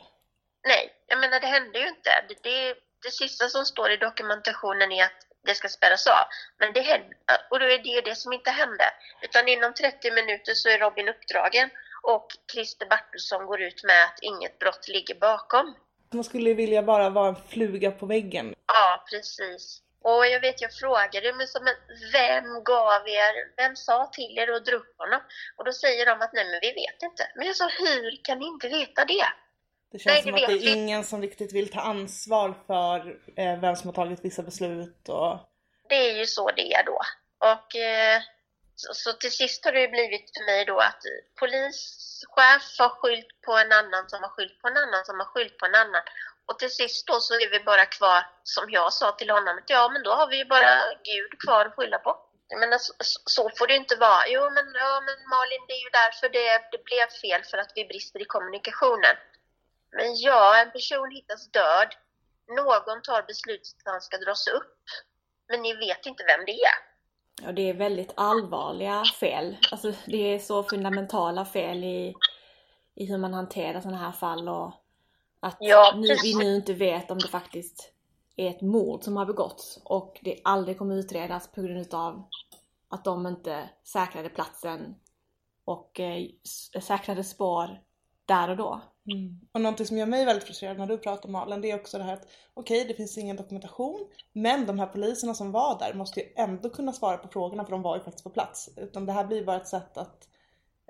Nej, 0.64 0.94
jag 1.08 1.20
menar 1.20 1.40
det 1.40 1.48
hände 1.48 1.80
ju 1.80 1.88
inte. 1.88 2.10
Det, 2.30 2.44
det, 2.44 2.76
det 3.04 3.12
sista 3.12 3.50
som 3.50 3.66
står 3.66 3.92
i 3.92 3.98
dokumentationen 3.98 4.92
är 4.92 5.04
att 5.04 5.20
det 5.46 5.56
ska 5.56 5.68
spärras 5.68 6.08
av. 6.08 6.26
Men 6.58 6.74
det 6.74 6.82
hände, 6.82 7.16
och 7.50 7.60
då 7.60 7.66
är 7.66 7.78
det 7.78 7.90
ju 7.90 8.02
det 8.02 8.16
som 8.16 8.34
inte 8.34 8.52
hände. 8.52 8.86
Utan 9.22 9.48
inom 9.48 9.74
30 9.74 10.12
minuter 10.12 10.54
så 10.54 10.70
är 10.70 10.80
Robin 10.80 11.10
uppdragen 11.10 11.70
och 12.14 12.28
Christer 12.54 12.86
Bartelsson 12.86 13.46
går 13.46 13.62
ut 13.62 13.84
med 13.84 14.04
att 14.04 14.20
inget 14.22 14.60
brott 14.60 14.88
ligger 14.88 15.16
bakom. 15.16 15.76
Man 16.14 16.24
skulle 16.24 16.54
vilja 16.54 16.84
bara 16.84 17.10
vara 17.10 17.28
en 17.28 17.36
fluga 17.50 17.92
på 17.92 18.06
väggen. 18.06 18.56
Ja, 18.68 19.04
precis. 19.10 19.82
Och 20.04 20.26
jag 20.28 20.42
vet, 20.42 20.62
jag 20.62 20.74
frågade, 20.74 21.34
men, 21.34 21.48
men 21.62 21.76
vem 22.14 22.64
gav 22.64 23.08
er, 23.08 23.56
vem 23.58 23.76
sa 23.76 24.06
till 24.06 24.38
er 24.38 24.52
att 24.52 24.66
dra 24.66 24.76
upp 24.76 24.96
honom? 24.98 25.20
Och 25.58 25.66
då 25.66 25.72
säger 25.72 26.06
de 26.06 26.12
att 26.12 26.34
nej, 26.34 26.46
men 26.46 26.60
vi 26.62 26.68
vet 26.68 27.02
inte. 27.04 27.24
Men 27.36 27.48
jag 27.48 27.56
sa, 27.56 27.70
hur 27.80 28.24
kan 28.24 28.40
ni 28.40 28.46
inte 28.46 28.68
veta 28.68 29.06
det? 29.06 29.26
Det 29.92 30.00
känns 30.00 30.14
Nej, 30.14 30.24
som 30.24 30.32
det 30.32 30.44
att 30.44 30.48
det 30.48 30.56
är 30.56 30.60
vi. 30.60 30.72
ingen 30.74 31.04
som 31.04 31.22
riktigt 31.22 31.54
vill 31.54 31.72
ta 31.72 31.82
ansvar 31.82 32.54
för 32.68 33.18
eh, 33.38 33.60
vem 33.60 33.76
som 33.76 33.88
har 33.88 33.94
tagit 33.94 34.26
vissa 34.26 34.44
beslut 34.44 35.10
och 35.10 35.40
Det 35.90 35.96
är 36.10 36.18
ju 36.18 36.26
så 36.26 36.52
det 36.52 36.74
är 36.74 36.84
då. 36.84 37.00
Och 37.40 37.76
eh, 37.76 38.22
så, 38.76 38.94
så 38.94 39.14
till 39.14 39.32
sist 39.32 39.66
har 39.66 39.72
det 39.72 39.88
blivit 39.88 40.32
för 40.38 40.46
mig 40.46 40.66
då 40.66 40.80
att 40.80 41.02
polischef 41.40 42.80
har 42.80 42.90
skyllt 42.90 43.42
på 43.46 43.54
en 43.58 43.72
annan 43.72 44.10
som 44.10 44.24
har 44.24 44.30
skyllt 44.30 44.62
på 44.62 44.68
en 44.68 44.78
annan 44.78 45.06
som 45.06 45.20
har 45.20 45.26
skyllt 45.26 45.58
på 45.58 45.66
en 45.66 45.76
annan. 45.76 46.04
Och 46.46 46.60
till 46.60 46.76
sist 46.76 47.08
då 47.08 47.20
så 47.20 47.34
är 47.34 47.50
vi 47.50 47.60
bara 47.60 47.86
kvar, 47.86 48.22
som 48.44 48.70
jag 48.70 48.94
sa 48.94 49.12
till 49.12 49.30
honom, 49.30 49.58
att 49.58 49.70
ja 49.70 49.90
men 49.90 50.04
då 50.04 50.12
har 50.12 50.28
vi 50.28 50.38
ju 50.38 50.46
bara 50.46 50.74
Gud 51.04 51.42
kvar 51.44 51.66
att 51.66 51.76
skylla 51.76 52.00
på. 52.00 52.26
Men 52.60 52.80
så, 52.80 52.94
så 53.26 53.52
får 53.58 53.68
det 53.68 53.76
inte 53.76 53.96
vara. 53.96 54.28
Jo 54.28 54.50
men, 54.50 54.66
ja, 54.74 55.02
men 55.06 55.30
Malin, 55.30 55.66
det 55.68 55.74
är 55.74 55.84
ju 55.88 55.90
därför 55.90 56.30
det, 56.30 56.68
det 56.72 56.84
blev 56.84 57.08
fel, 57.08 57.44
för 57.44 57.58
att 57.58 57.72
vi 57.76 57.86
brister 57.86 58.22
i 58.22 58.26
kommunikationen. 58.26 59.16
Men 59.92 60.16
ja, 60.16 60.58
en 60.58 60.72
person 60.72 61.12
hittas 61.12 61.52
död. 61.52 61.96
Någon 62.48 63.02
tar 63.02 63.22
beslutet 63.22 63.76
att 63.80 63.92
han 63.92 64.02
ska 64.02 64.18
dras 64.18 64.48
upp. 64.48 64.84
Men 65.48 65.62
ni 65.62 65.74
vet 65.74 66.06
inte 66.06 66.24
vem 66.24 66.46
det 66.46 66.52
är. 66.52 66.95
Ja, 67.44 67.52
det 67.52 67.70
är 67.70 67.74
väldigt 67.74 68.14
allvarliga 68.16 69.04
fel. 69.20 69.58
Alltså 69.72 69.94
det 70.06 70.34
är 70.34 70.40
så 70.40 70.64
fundamentala 70.64 71.46
fel 71.46 71.84
i, 71.84 72.14
i 72.96 73.06
hur 73.06 73.18
man 73.18 73.34
hanterar 73.34 73.82
sådana 73.82 73.98
här 73.98 74.12
fall 74.12 74.50
och 74.50 74.74
att 75.40 75.58
Ja, 75.60 75.94
nu, 75.96 76.16
vi 76.24 76.36
nu 76.36 76.56
inte 76.56 76.74
vet 76.74 77.12
om 77.12 77.20
det 77.20 77.28
faktiskt 77.28 77.92
är 78.36 78.50
ett 78.50 78.62
mord 78.62 79.04
som 79.04 79.18
har 79.18 79.26
begåtts 79.26 79.80
och 79.84 80.20
det 80.22 80.40
aldrig 80.44 80.78
kommer 80.78 80.96
utredas 80.96 81.48
på 81.52 81.62
grund 81.62 81.94
av 81.94 82.24
att 82.90 83.04
de 83.04 83.28
inte 83.28 83.70
säkrade 83.84 84.30
platsen 84.30 84.96
och 85.66 86.00
eh, 86.00 86.26
säkrade 86.82 87.24
spår 87.24 87.80
där 88.26 88.50
och 88.50 88.58
då. 88.58 88.82
Mm. 89.12 89.40
Och 89.52 89.62
någonting 89.62 89.86
som 89.86 89.98
gör 89.98 90.06
mig 90.06 90.26
väldigt 90.26 90.44
frustrerad 90.48 90.78
när 90.78 90.88
du 90.88 90.98
pratar 90.98 91.26
om 91.26 91.32
Malen 91.32 91.62
det 91.62 91.72
är 91.72 91.76
också 91.76 91.98
det 91.98 92.04
här 92.04 92.14
att 92.14 92.28
okej 92.54 92.86
det 92.86 92.94
finns 92.94 93.18
ingen 93.18 93.36
dokumentation 93.36 94.08
men 94.34 94.66
de 94.66 94.80
här 94.80 94.88
poliserna 94.88 95.34
som 95.34 95.52
var 95.52 95.80
där 95.80 95.94
måste 95.94 96.20
ju 96.20 96.34
ändå 96.36 96.70
kunna 96.70 96.94
svara 96.94 97.18
på 97.18 97.28
frågorna 97.28 97.66
för 97.66 97.72
de 97.72 97.82
var 97.82 97.98
ju 97.98 98.04
faktiskt 98.04 98.24
på 98.24 98.30
plats. 98.30 98.70
Utan 98.78 99.06
det 99.06 99.14
här 99.14 99.24
blir 99.24 99.44
bara 99.44 99.58
ett 99.58 99.68
sätt 99.68 99.98
att 99.98 100.28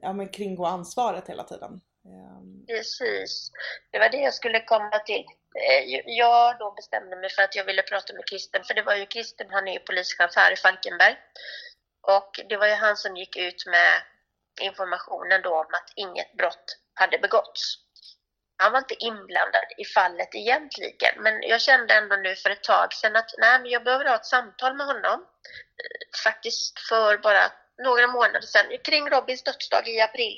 ja, 0.01 0.13
men 0.13 0.29
kringgå 0.29 0.65
ansvaret 0.65 1.29
hela 1.29 1.43
tiden. 1.43 1.81
Ehm, 2.05 2.65
Precis. 2.67 3.51
Det 3.91 3.99
var 3.99 4.09
det 4.09 4.17
jag 4.17 4.33
skulle 4.33 4.59
komma 4.59 4.99
till. 5.05 5.25
Eh, 5.55 6.01
Jag 6.05 6.59
då 6.59 6.71
bestämde 6.71 7.15
mig 7.15 7.29
för 7.29 7.41
att 7.41 7.55
jag 7.55 7.65
ville 7.65 7.81
prata 7.81 8.13
med 8.13 8.25
Kristen, 8.25 8.63
för 8.63 8.73
det 8.73 8.81
var 8.81 8.95
ju 8.95 9.05
Kristen, 9.05 9.47
han 9.49 9.67
är 9.67 9.73
ju 9.73 9.79
polischef 9.79 10.31
här 10.35 10.53
i 10.53 10.55
Falkenberg. 10.55 11.15
Och 12.01 12.31
det 12.49 12.57
var 12.57 12.67
ju 12.67 12.73
han 12.73 12.97
som 12.97 13.17
gick 13.17 13.37
ut 13.37 13.65
med 13.65 13.91
informationen 14.61 15.41
då 15.43 15.55
om 15.55 15.71
att 15.79 15.93
inget 15.95 16.33
brott 16.33 16.77
hade 16.93 17.17
begåtts. 17.17 17.84
Han 18.57 18.71
var 18.71 18.79
inte 18.79 18.95
inblandad 19.03 19.65
i 19.77 19.85
fallet 19.85 20.35
egentligen, 20.35 21.13
men 21.17 21.41
jag 21.41 21.61
kände 21.61 21.93
ändå 21.93 22.15
nu 22.15 22.35
för 22.35 22.49
ett 22.49 22.63
tag 22.63 22.93
sedan 22.93 23.15
att 23.15 23.29
nej, 23.37 23.59
men 23.59 23.71
jag 23.71 23.83
behöver 23.83 24.05
ha 24.05 24.15
ett 24.15 24.25
samtal 24.25 24.75
med 24.75 24.85
honom. 24.87 25.19
Eh, 25.81 26.19
faktiskt 26.23 26.79
för 26.79 27.17
bara 27.17 27.51
några 27.83 28.07
månader 28.07 28.41
sedan, 28.41 28.77
kring 28.83 29.09
Robins 29.09 29.43
dödsdag 29.43 29.87
i 29.87 30.01
april. 30.01 30.37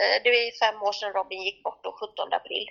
Eh, 0.00 0.22
det 0.24 0.28
är 0.30 0.58
fem 0.66 0.82
år 0.82 0.92
sedan 0.92 1.12
Robin 1.12 1.42
gick 1.42 1.62
bort, 1.62 1.80
då, 1.84 1.92
17 2.00 2.32
april. 2.32 2.66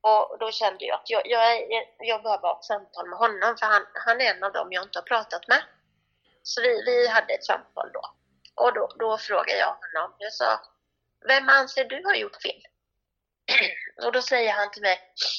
Och 0.00 0.36
då 0.40 0.50
kände 0.52 0.84
jag 0.84 0.94
att 0.94 1.10
jag, 1.10 1.22
jag, 1.24 1.52
är- 1.56 1.84
jag 1.98 2.22
behöver 2.22 2.42
ha 2.48 2.58
ett 2.58 2.64
samtal 2.64 3.08
med 3.08 3.18
honom, 3.18 3.56
för 3.56 3.66
han, 3.66 3.86
han 3.94 4.20
är 4.20 4.34
en 4.34 4.44
av 4.44 4.52
dem 4.52 4.68
jag 4.72 4.82
inte 4.84 4.98
har 4.98 5.04
pratat 5.04 5.48
med. 5.48 5.62
Så 6.42 6.62
vi, 6.62 6.82
vi 6.86 7.08
hade 7.08 7.34
ett 7.34 7.44
samtal 7.44 7.90
då. 7.92 8.02
Och 8.54 8.74
då, 8.74 8.88
då 8.98 9.18
frågade 9.18 9.58
jag 9.58 9.76
honom, 9.94 10.14
jag 10.18 10.32
sa, 10.32 10.60
vem 11.28 11.48
anser 11.48 11.84
du 11.84 12.02
har 12.04 12.14
gjort 12.14 12.42
fel? 12.42 12.62
Och 14.04 14.12
då 14.12 14.22
säger 14.22 14.52
han 14.52 14.70
till 14.70 14.82
mig, 14.82 14.98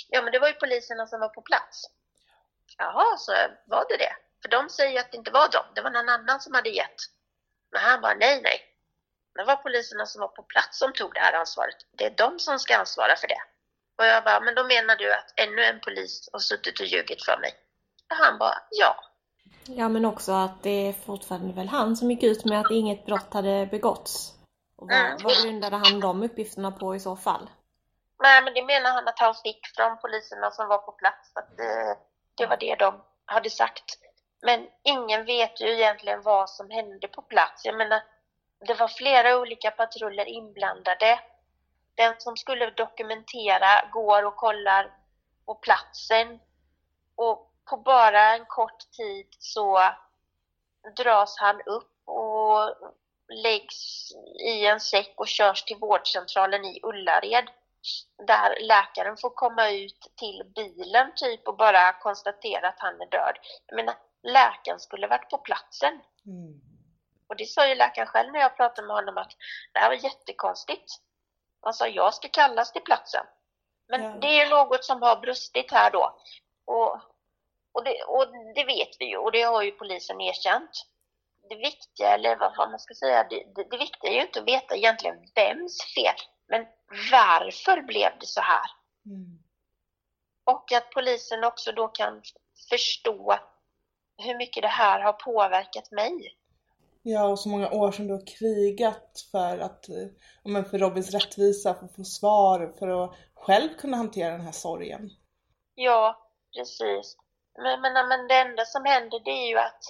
ja 0.09 0.21
men 0.21 0.31
det 0.31 0.39
var 0.39 0.47
ju 0.47 0.53
poliserna 0.53 1.07
som 1.07 1.19
var 1.19 1.29
på 1.29 1.41
plats. 1.41 1.83
Jaha, 2.77 3.17
så 3.17 3.31
var 3.65 3.85
det 3.89 3.97
det? 3.97 4.15
För 4.41 4.49
de 4.49 4.69
säger 4.69 4.99
att 4.99 5.11
det 5.11 5.17
inte 5.17 5.31
var 5.31 5.49
dem, 5.49 5.65
det 5.75 5.81
var 5.81 5.89
någon 5.89 6.09
annan 6.09 6.39
som 6.41 6.53
hade 6.53 6.69
gett. 6.69 6.99
Men 7.71 7.81
han 7.81 8.01
bara, 8.01 8.13
nej 8.13 8.41
nej. 8.41 8.61
Det 9.35 9.43
var 9.43 9.55
poliserna 9.55 10.05
som 10.05 10.21
var 10.21 10.27
på 10.27 10.43
plats 10.43 10.79
som 10.79 10.93
tog 10.93 11.13
det 11.13 11.19
här 11.19 11.33
ansvaret. 11.33 11.75
Det 11.97 12.05
är 12.05 12.09
de 12.17 12.39
som 12.39 12.59
ska 12.59 12.77
ansvara 12.77 13.15
för 13.15 13.27
det. 13.27 13.41
Och 13.97 14.05
jag 14.05 14.23
bara, 14.23 14.39
men 14.39 14.55
då 14.55 14.63
menar 14.63 14.95
du 14.95 15.13
att 15.13 15.33
ännu 15.35 15.63
en 15.63 15.79
polis 15.79 16.29
har 16.31 16.39
suttit 16.39 16.79
och 16.79 16.85
ljugit 16.85 17.25
för 17.25 17.37
mig? 17.37 17.53
Och 18.09 18.15
han 18.15 18.37
bara, 18.37 18.57
ja. 18.71 18.95
Ja 19.65 19.89
men 19.89 20.05
också 20.05 20.31
att 20.31 20.63
det 20.63 20.87
är 20.87 20.93
fortfarande 20.93 21.53
väl 21.53 21.67
han 21.67 21.97
som 21.97 22.11
gick 22.11 22.23
ut 22.23 22.45
med 22.45 22.59
att 22.59 22.71
inget 22.71 23.05
brott 23.05 23.33
hade 23.33 23.65
begåtts. 23.71 24.33
Och 24.77 24.87
vad, 24.89 24.97
Mm. 24.99 25.17
vad 25.23 25.43
grundade 25.43 25.75
han 25.75 25.99
de 25.99 26.23
uppgifterna 26.23 26.71
på 26.71 26.95
i 26.95 26.99
så 26.99 27.15
fall? 27.15 27.49
Nej, 28.19 28.43
men 28.43 28.53
det 28.53 28.63
menar 28.63 28.91
han 28.91 29.07
att 29.07 29.19
han 29.19 29.35
fick 29.35 29.67
från 29.75 29.97
poliserna 29.97 30.51
som 30.51 30.67
var 30.67 30.77
på 30.77 30.91
plats. 30.91 31.31
Att 31.35 31.57
det, 31.57 31.97
det 32.35 32.45
var 32.45 32.57
det 32.57 32.75
de 32.75 33.03
hade 33.25 33.49
sagt. 33.49 33.97
Men 34.41 34.67
ingen 34.83 35.25
vet 35.25 35.61
ju 35.61 35.67
egentligen 35.67 36.21
vad 36.21 36.49
som 36.49 36.69
hände 36.69 37.07
på 37.07 37.21
plats. 37.21 37.65
Jag 37.65 37.77
menar, 37.77 38.01
det 38.67 38.73
var 38.73 38.87
flera 38.87 39.37
olika 39.37 39.71
patruller 39.71 40.25
inblandade. 40.25 41.19
Den 41.95 42.15
som 42.17 42.37
skulle 42.37 42.69
dokumentera 42.69 43.89
går 43.91 44.25
och 44.25 44.35
kollar 44.35 44.91
på 45.45 45.55
platsen. 45.55 46.39
Och 47.15 47.51
på 47.69 47.77
bara 47.77 48.35
en 48.35 48.45
kort 48.45 48.91
tid 48.91 49.27
så 49.39 49.79
dras 50.95 51.37
han 51.39 51.61
upp 51.61 52.07
och 52.07 52.75
läggs 53.29 54.11
i 54.39 54.65
en 54.65 54.79
säck 54.79 55.13
och 55.17 55.27
körs 55.27 55.63
till 55.63 55.77
vårdcentralen 55.77 56.65
i 56.65 56.79
Ullared 56.83 57.49
där 58.27 58.57
läkaren 58.59 59.17
får 59.17 59.29
komma 59.29 59.69
ut 59.69 60.11
till 60.17 60.43
bilen 60.55 61.11
typ 61.15 61.47
och 61.47 61.57
bara 61.57 61.93
konstatera 61.93 62.67
att 62.69 62.79
han 62.79 63.01
är 63.01 63.09
död. 63.09 63.37
Jag 63.65 63.75
menar, 63.75 63.95
läkaren 64.23 64.79
skulle 64.79 65.07
varit 65.07 65.29
på 65.29 65.37
platsen. 65.37 66.01
mm. 66.25 66.61
Och 67.29 67.35
det 67.35 67.45
sa 67.45 67.67
ju 67.67 67.75
läkaren 67.75 68.07
själv 68.07 68.31
när 68.31 68.39
jag 68.39 68.57
pratade 68.57 68.87
med 68.87 68.95
honom 68.95 69.17
att 69.17 69.31
det 69.73 69.79
här 69.79 69.89
var 69.89 69.95
jättekonstigt. 69.95 70.93
Han 71.61 71.73
sa 71.73 71.87
jag 71.87 72.13
ska 72.13 72.27
kallas 72.27 72.71
till 72.73 72.81
platsen. 72.81 73.25
Men 73.87 74.03
Ja. 74.03 74.09
det 74.21 74.41
är 74.41 74.49
något 74.49 74.85
som 74.85 75.01
har 75.01 75.15
brustit 75.15 75.71
här 75.71 75.91
då. 75.91 76.19
Och, 76.65 76.93
och, 77.71 77.83
det, 77.83 78.03
och 78.03 78.25
det 78.55 78.63
vet 78.65 78.89
vi 78.99 79.05
ju 79.05 79.17
och 79.17 79.31
det 79.31 79.41
har 79.41 79.61
ju 79.61 79.71
polisen 79.71 80.21
erkänt. 80.21 80.71
Det 81.49 81.55
viktiga, 81.55 82.13
eller 82.13 82.35
vad 82.35 82.57
vad 82.57 82.69
man 82.69 82.79
ska 82.79 82.93
säga, 82.93 83.23
det, 83.29 83.43
det, 83.55 83.63
det 83.71 83.77
viktiga 83.77 84.11
är 84.11 84.15
ju 84.15 84.21
inte 84.21 84.39
att 84.39 84.47
veta 84.47 84.75
egentligen 84.75 85.15
vems 85.35 85.77
fel. 85.95 86.15
Men 86.47 86.65
varför 87.11 87.81
blev 87.81 88.11
det 88.19 88.25
så 88.25 88.41
här? 88.41 88.69
Mm. 89.05 89.39
Och 90.43 90.71
att 90.71 90.91
polisen 90.91 91.43
också 91.43 91.71
då 91.71 91.87
kan 91.87 92.21
förstå 92.69 93.39
hur 94.17 94.37
mycket 94.37 94.61
det 94.61 94.67
här 94.67 94.99
har 94.99 95.13
påverkat 95.13 95.91
mig. 95.91 96.37
Ja, 97.01 97.27
och 97.27 97.39
så 97.39 97.49
många 97.49 97.71
år 97.71 97.91
som 97.91 98.07
du 98.07 98.13
har 98.13 98.27
krigat 98.39 99.27
för 99.31 99.57
att, 99.59 99.89
eh, 99.89 100.07
men 100.43 100.65
för 100.65 100.77
Robins 100.77 101.11
rättvisa, 101.11 101.73
för 101.73 101.85
att 101.85 101.95
få 101.95 102.03
svar, 102.03 102.73
för 102.79 103.03
att 103.03 103.15
själv 103.33 103.69
kunna 103.77 103.97
hantera 103.97 104.31
den 104.31 104.41
här 104.41 104.51
sorgen. 104.51 105.09
Ja, 105.75 106.29
precis. 106.55 107.17
Men, 107.57 107.81
men, 107.81 108.07
men 108.07 108.27
det 108.27 108.35
enda 108.35 108.65
som 108.65 108.85
händer 108.85 109.19
det 109.19 109.31
är 109.31 109.47
ju 109.47 109.57
att, 109.57 109.81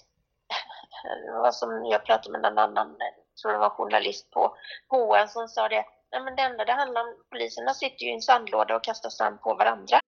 vad 1.42 1.56
som 1.56 1.86
jag 1.86 2.06
pratade 2.06 2.40
med 2.40 2.52
en 2.52 2.58
annan, 2.58 2.96
jag 3.00 3.42
tror 3.42 3.52
det 3.52 3.58
var 3.58 3.70
journalist 3.70 4.32
på 4.32 4.56
HN 4.90 5.28
som 5.28 5.48
sa 5.48 5.68
det, 5.68 5.86
nej 6.18 6.26
men 6.26 6.36
det 6.36 6.42
enda 6.42 6.66
det 6.66 6.72
handlar 6.72 7.02
om, 7.02 7.08
poliserna 7.32 7.74
sitter 7.74 8.06
ju 8.06 8.10
i 8.12 8.14
en 8.14 8.22
sandlåda 8.22 8.76
och 8.76 8.84
kastar 8.84 9.10
sand 9.10 9.42
på 9.42 9.54
varandra. 9.54 10.00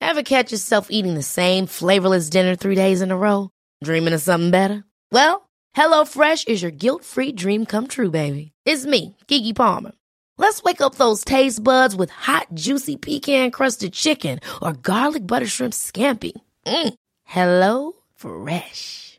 Ever 0.00 0.22
catch 0.22 0.52
yourself 0.52 0.86
eating 0.90 1.14
the 1.14 1.22
same 1.22 1.66
flavorless 1.66 2.30
dinner 2.30 2.56
three 2.56 2.74
days 2.74 3.02
in 3.02 3.10
a 3.10 3.16
row? 3.16 3.48
Dreaming 3.84 4.14
of 4.14 4.22
something 4.22 4.50
better? 4.50 4.84
Well, 5.12 5.48
hello 5.76 6.04
fresh 6.04 6.44
is 6.46 6.62
your 6.62 6.72
guilt-free 6.72 7.32
dream 7.32 7.66
come 7.66 7.86
true, 7.86 8.10
baby. 8.10 8.52
It's 8.66 8.86
me, 8.86 9.16
Gigi 9.28 9.52
Palmer. 9.52 9.92
Let's 10.38 10.62
wake 10.62 10.80
up 10.80 10.94
those 10.94 11.24
taste 11.24 11.62
buds 11.62 11.94
with 11.96 12.10
hot, 12.10 12.46
juicy 12.54 12.96
pecan-crusted 12.96 13.92
chicken 13.92 14.40
or 14.62 14.72
garlic 14.72 15.26
butter 15.26 15.46
shrimp 15.46 15.74
scampi. 15.74 16.32
Mm. 16.66 16.94
Hello 17.24 17.92
Fresh. 18.14 19.18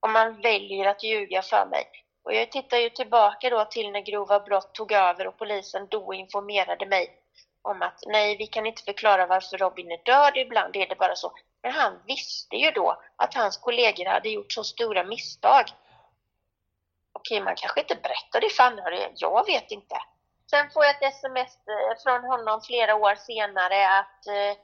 Och 0.00 0.10
man 0.10 0.40
väljer 0.40 0.86
att 0.86 1.02
ljuga 1.02 1.42
för 1.42 1.66
mig. 1.66 1.90
Och 2.24 2.34
jag 2.34 2.52
tittar 2.52 2.76
ju 2.76 2.90
tillbaka 2.90 3.50
då 3.50 3.64
till 3.64 3.90
när 3.90 4.00
grova 4.00 4.40
brott 4.40 4.74
tog 4.74 4.92
över 4.92 5.26
och 5.26 5.38
polisen 5.38 5.86
då 5.90 6.14
informerade 6.14 6.86
mig 6.86 7.16
om 7.62 7.82
att 7.82 7.98
nej, 8.06 8.36
vi 8.36 8.46
kan 8.46 8.66
inte 8.66 8.82
förklara 8.82 9.26
varför 9.26 9.58
Robin 9.58 9.92
är 9.92 10.04
död, 10.04 10.32
ibland 10.36 10.76
är 10.76 10.86
det 10.86 10.94
bara 10.94 11.16
så. 11.16 11.32
Men 11.62 11.72
han 11.72 12.02
visste 12.06 12.56
ju 12.56 12.70
då 12.70 13.02
att 13.16 13.34
hans 13.34 13.56
kollegor 13.56 14.04
hade 14.04 14.28
gjort 14.28 14.52
så 14.52 14.64
stora 14.64 15.04
misstag. 15.04 15.64
Okej, 17.12 17.40
man 17.40 17.56
kanske 17.56 17.80
inte 17.80 17.94
berättar 17.94 18.40
det 18.40 18.50
för 18.50 18.62
anhöriga, 18.62 19.08
jag 19.14 19.46
vet 19.46 19.70
inte. 19.70 19.96
Sen 20.50 20.70
får 20.70 20.84
jag 20.84 20.96
ett 20.96 21.14
sms 21.14 21.54
eh, 21.68 22.02
från 22.02 22.24
honom 22.24 22.60
flera 22.60 22.94
år 22.94 23.14
senare 23.14 23.98
att 23.98 24.26
Eh, 24.26 24.56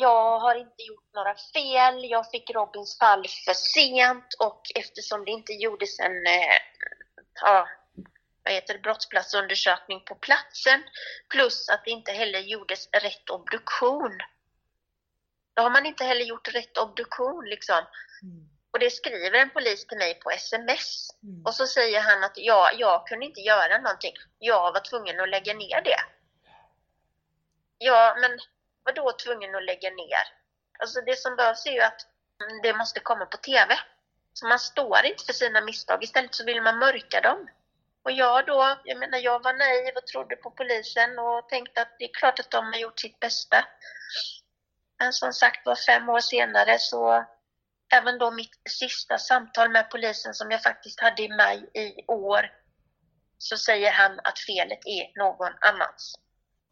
jag 0.00 0.38
har 0.38 0.54
inte 0.54 0.82
gjort 0.82 1.14
några 1.14 1.34
fel. 1.34 2.10
Jag 2.10 2.30
fick 2.30 2.50
Robins 2.50 2.98
fall 2.98 3.24
för 3.44 3.54
sent 3.54 4.34
och 4.38 4.62
eftersom 4.74 5.24
det 5.24 5.30
inte 5.30 5.52
gjordes 5.52 6.00
en 6.00 6.26
eh, 6.26 6.58
ja, 7.40 7.68
vad 8.44 8.54
heter 8.54 8.74
det, 8.74 8.80
brottsplatsundersökning 8.80 10.00
på 10.04 10.14
platsen 10.14 10.82
plus 11.28 11.68
att 11.68 11.84
det 11.84 11.90
inte 11.90 12.12
heller 12.12 12.40
gjordes 12.40 12.88
rätt 12.92 13.30
obduktion. 13.30 14.18
Då 15.54 15.62
har 15.62 15.70
man 15.70 15.86
inte 15.86 16.04
heller 16.04 16.24
gjort 16.24 16.54
rätt 16.54 16.78
obduktion 16.78 17.44
liksom. 17.44 17.84
Mm. 18.22 18.48
Och 18.70 18.78
det 18.78 18.90
skriver 18.90 19.38
en 19.38 19.50
polis 19.50 19.86
till 19.86 19.98
mig 19.98 20.14
på 20.14 20.30
sms. 20.30 21.10
Mm. 21.22 21.46
Och 21.46 21.54
så 21.54 21.66
säger 21.66 22.00
han 22.00 22.24
att 22.24 22.32
ja, 22.36 22.70
jag 22.78 23.06
kunde 23.06 23.26
inte 23.26 23.40
göra 23.40 23.78
någonting. 23.78 24.12
Jag 24.38 24.72
var 24.72 24.80
tvungen 24.80 25.20
att 25.20 25.28
lägga 25.28 25.54
ner 25.54 25.82
det. 25.82 26.00
Ja, 27.78 28.16
men 28.20 28.38
var 28.84 28.92
då 28.92 29.12
tvungen 29.12 29.54
att 29.54 29.64
lägga 29.64 29.90
ner. 29.90 30.24
Alltså 30.78 31.00
det 31.00 31.18
som 31.18 31.36
behövs 31.36 31.66
är 31.66 31.72
ju 31.72 31.80
att 31.80 32.06
det 32.62 32.74
måste 32.74 33.00
komma 33.00 33.26
på 33.26 33.36
TV. 33.36 33.78
Så 34.32 34.46
man 34.46 34.58
står 34.58 35.04
inte 35.04 35.24
för 35.24 35.32
sina 35.32 35.60
misstag, 35.60 36.04
istället 36.04 36.34
så 36.34 36.44
vill 36.44 36.62
man 36.62 36.78
mörka 36.78 37.20
dem. 37.20 37.48
Och 38.02 38.12
jag 38.12 38.46
då, 38.46 38.76
jag 38.84 38.98
menar 38.98 39.18
jag 39.18 39.42
var 39.42 39.52
naiv 39.52 39.96
och 39.96 40.06
trodde 40.06 40.36
på 40.36 40.50
polisen 40.50 41.18
och 41.18 41.48
tänkte 41.48 41.82
att 41.82 41.98
det 41.98 42.04
är 42.04 42.14
klart 42.14 42.40
att 42.40 42.50
de 42.50 42.64
har 42.64 42.76
gjort 42.76 43.00
sitt 43.00 43.20
bästa. 43.20 43.64
Men 44.98 45.12
som 45.12 45.32
sagt 45.32 45.66
var, 45.66 45.76
fem 45.76 46.08
år 46.08 46.20
senare 46.20 46.78
så, 46.78 47.24
även 47.92 48.18
då 48.18 48.30
mitt 48.30 48.60
sista 48.70 49.18
samtal 49.18 49.70
med 49.70 49.90
polisen 49.90 50.34
som 50.34 50.50
jag 50.50 50.62
faktiskt 50.62 51.00
hade 51.00 51.22
i 51.22 51.28
maj 51.28 51.70
i 51.74 52.04
år, 52.06 52.52
så 53.38 53.56
säger 53.56 53.92
han 53.92 54.20
att 54.24 54.38
felet 54.38 54.86
är 54.86 55.18
någon 55.18 55.52
annans. 55.60 56.14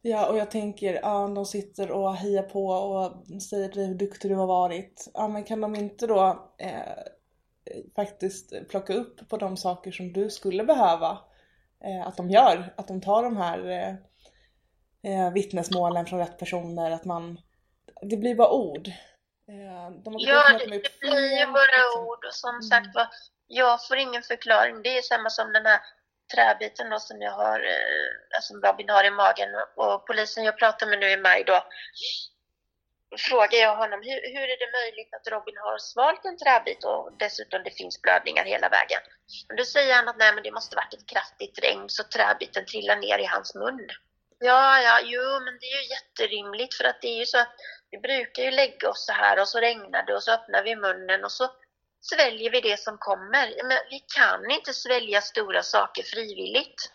Ja, 0.03 0.27
och 0.27 0.39
jag 0.39 0.51
tänker, 0.51 0.95
ja, 0.95 1.33
de 1.35 1.47
sitter 1.47 1.91
och 1.91 2.15
hejar 2.15 2.43
på 2.43 2.67
och 2.67 3.43
säger 3.43 3.69
dig 3.69 3.87
hur 3.87 3.95
duktig 3.95 4.31
du 4.31 4.35
har 4.35 4.47
varit. 4.47 5.11
Ja, 5.15 5.29
men 5.29 5.45
kan 5.45 5.61
de 5.61 5.75
inte 5.75 6.07
då 6.07 6.51
eh, 6.59 7.03
faktiskt 7.97 8.69
plocka 8.69 8.95
upp 8.95 9.29
på 9.29 9.37
de 9.37 9.57
saker 9.57 9.93
som 9.93 10.13
du 10.13 10.31
skulle 10.31 10.65
behöva 10.65 11.19
eh, 11.85 12.07
att 12.07 12.17
de 12.17 12.31
gör? 12.31 12.75
Att 12.77 12.89
de 12.89 13.01
tar 13.01 13.23
de 13.23 13.37
här 13.37 13.71
eh, 13.71 13.95
eh 15.13 15.33
vittnesmålen 15.33 16.07
från 16.07 16.19
rätt 16.19 16.39
personer, 16.39 16.91
att 16.91 17.05
man... 17.05 17.41
Det 18.03 18.17
blir 18.17 18.35
bara 18.35 18.51
ord. 18.51 18.89
Eh, 19.49 19.91
de 20.05 20.15
ja, 20.19 20.59
det, 20.59 20.65
det 20.65 21.01
blir 21.01 21.39
ju 21.39 21.47
bara 21.47 21.79
liksom. 21.79 22.07
ord 22.07 22.25
och 22.25 22.35
som 22.35 22.51
mm. 22.51 22.63
sagt 22.63 22.95
var, 22.95 23.09
jag 23.47 23.87
får 23.87 23.97
ingen 23.97 24.23
förklaring. 24.23 24.83
Det 24.83 24.99
är 24.99 25.03
samma 25.03 25.31
som 25.31 25.53
den 25.53 25.67
här 25.67 25.81
träbiten 26.35 26.91
då 26.91 26.99
som 26.99 27.23
jag 27.23 27.33
har, 27.33 27.61
eh, 27.61 28.37
alltså 28.37 28.55
Robin 28.55 28.89
har 28.89 29.05
i 29.05 29.11
magen 29.11 29.49
och 29.77 30.07
polisen 30.07 30.45
jag 30.45 30.59
pratade 30.59 30.91
med 30.91 30.99
nu 30.99 31.11
i 31.11 31.17
maj 31.17 31.45
då 31.45 31.65
frågar 33.17 33.59
jag 33.59 33.77
honom 33.77 34.01
hur, 34.03 34.21
hur 34.35 34.47
är 34.55 34.59
det 34.59 34.79
möjligt 34.81 35.15
att 35.15 35.29
Robin 35.33 35.57
har 35.57 35.79
svalt 35.79 36.25
en 36.25 36.39
träbit 36.39 36.85
och 36.85 37.13
dessutom 37.19 37.63
det 37.65 37.71
finns 37.71 38.03
blödningar 38.03 38.45
hela 38.45 38.69
vägen. 38.69 39.01
Men 39.49 39.57
då 39.57 39.65
säger 39.65 39.95
han 39.95 40.09
att 40.09 40.19
nej 40.19 40.35
men 40.35 40.43
det 40.43 40.53
måste 40.53 40.77
varit 40.77 40.95
ett 40.95 41.07
kraftigt 41.07 41.59
regn 41.59 41.89
så 41.89 42.05
träbiten 42.05 42.65
trillar 42.67 42.97
ner 42.97 43.19
i 43.19 43.25
hans 43.25 43.55
mun. 43.55 43.89
Ja, 44.39 44.81
ja, 44.81 45.01
jo 45.05 45.41
men 45.45 45.59
det 45.61 45.67
är 45.67 45.83
ju 45.83 45.89
jätterimligt 45.89 46.75
för 46.75 46.85
att 46.85 47.03
det 47.03 47.09
är 47.09 47.19
ju 47.19 47.27
så 47.27 47.39
att 47.39 47.55
vi 47.91 47.99
brukar 47.99 48.43
ju 48.43 48.51
lägga 48.51 48.91
oss 48.91 49.07
så 49.07 49.13
här 49.13 49.41
och 49.41 49.49
så 49.49 49.61
regnar 49.61 50.07
det 50.07 50.15
och 50.15 50.23
så 50.23 50.33
öppnar 50.33 50.63
vi 50.63 50.77
munnen 50.77 51.25
och 51.25 51.33
så 51.33 51.45
sväljer 52.01 52.51
vi 52.51 52.61
det 52.61 52.81
som 52.81 52.99
kommer. 52.99 53.65
Men 53.69 53.79
vi 53.91 54.05
kan 54.17 54.51
inte 54.51 54.73
svälja 54.73 55.21
stora 55.21 55.63
saker 55.63 56.03
frivilligt. 56.03 56.93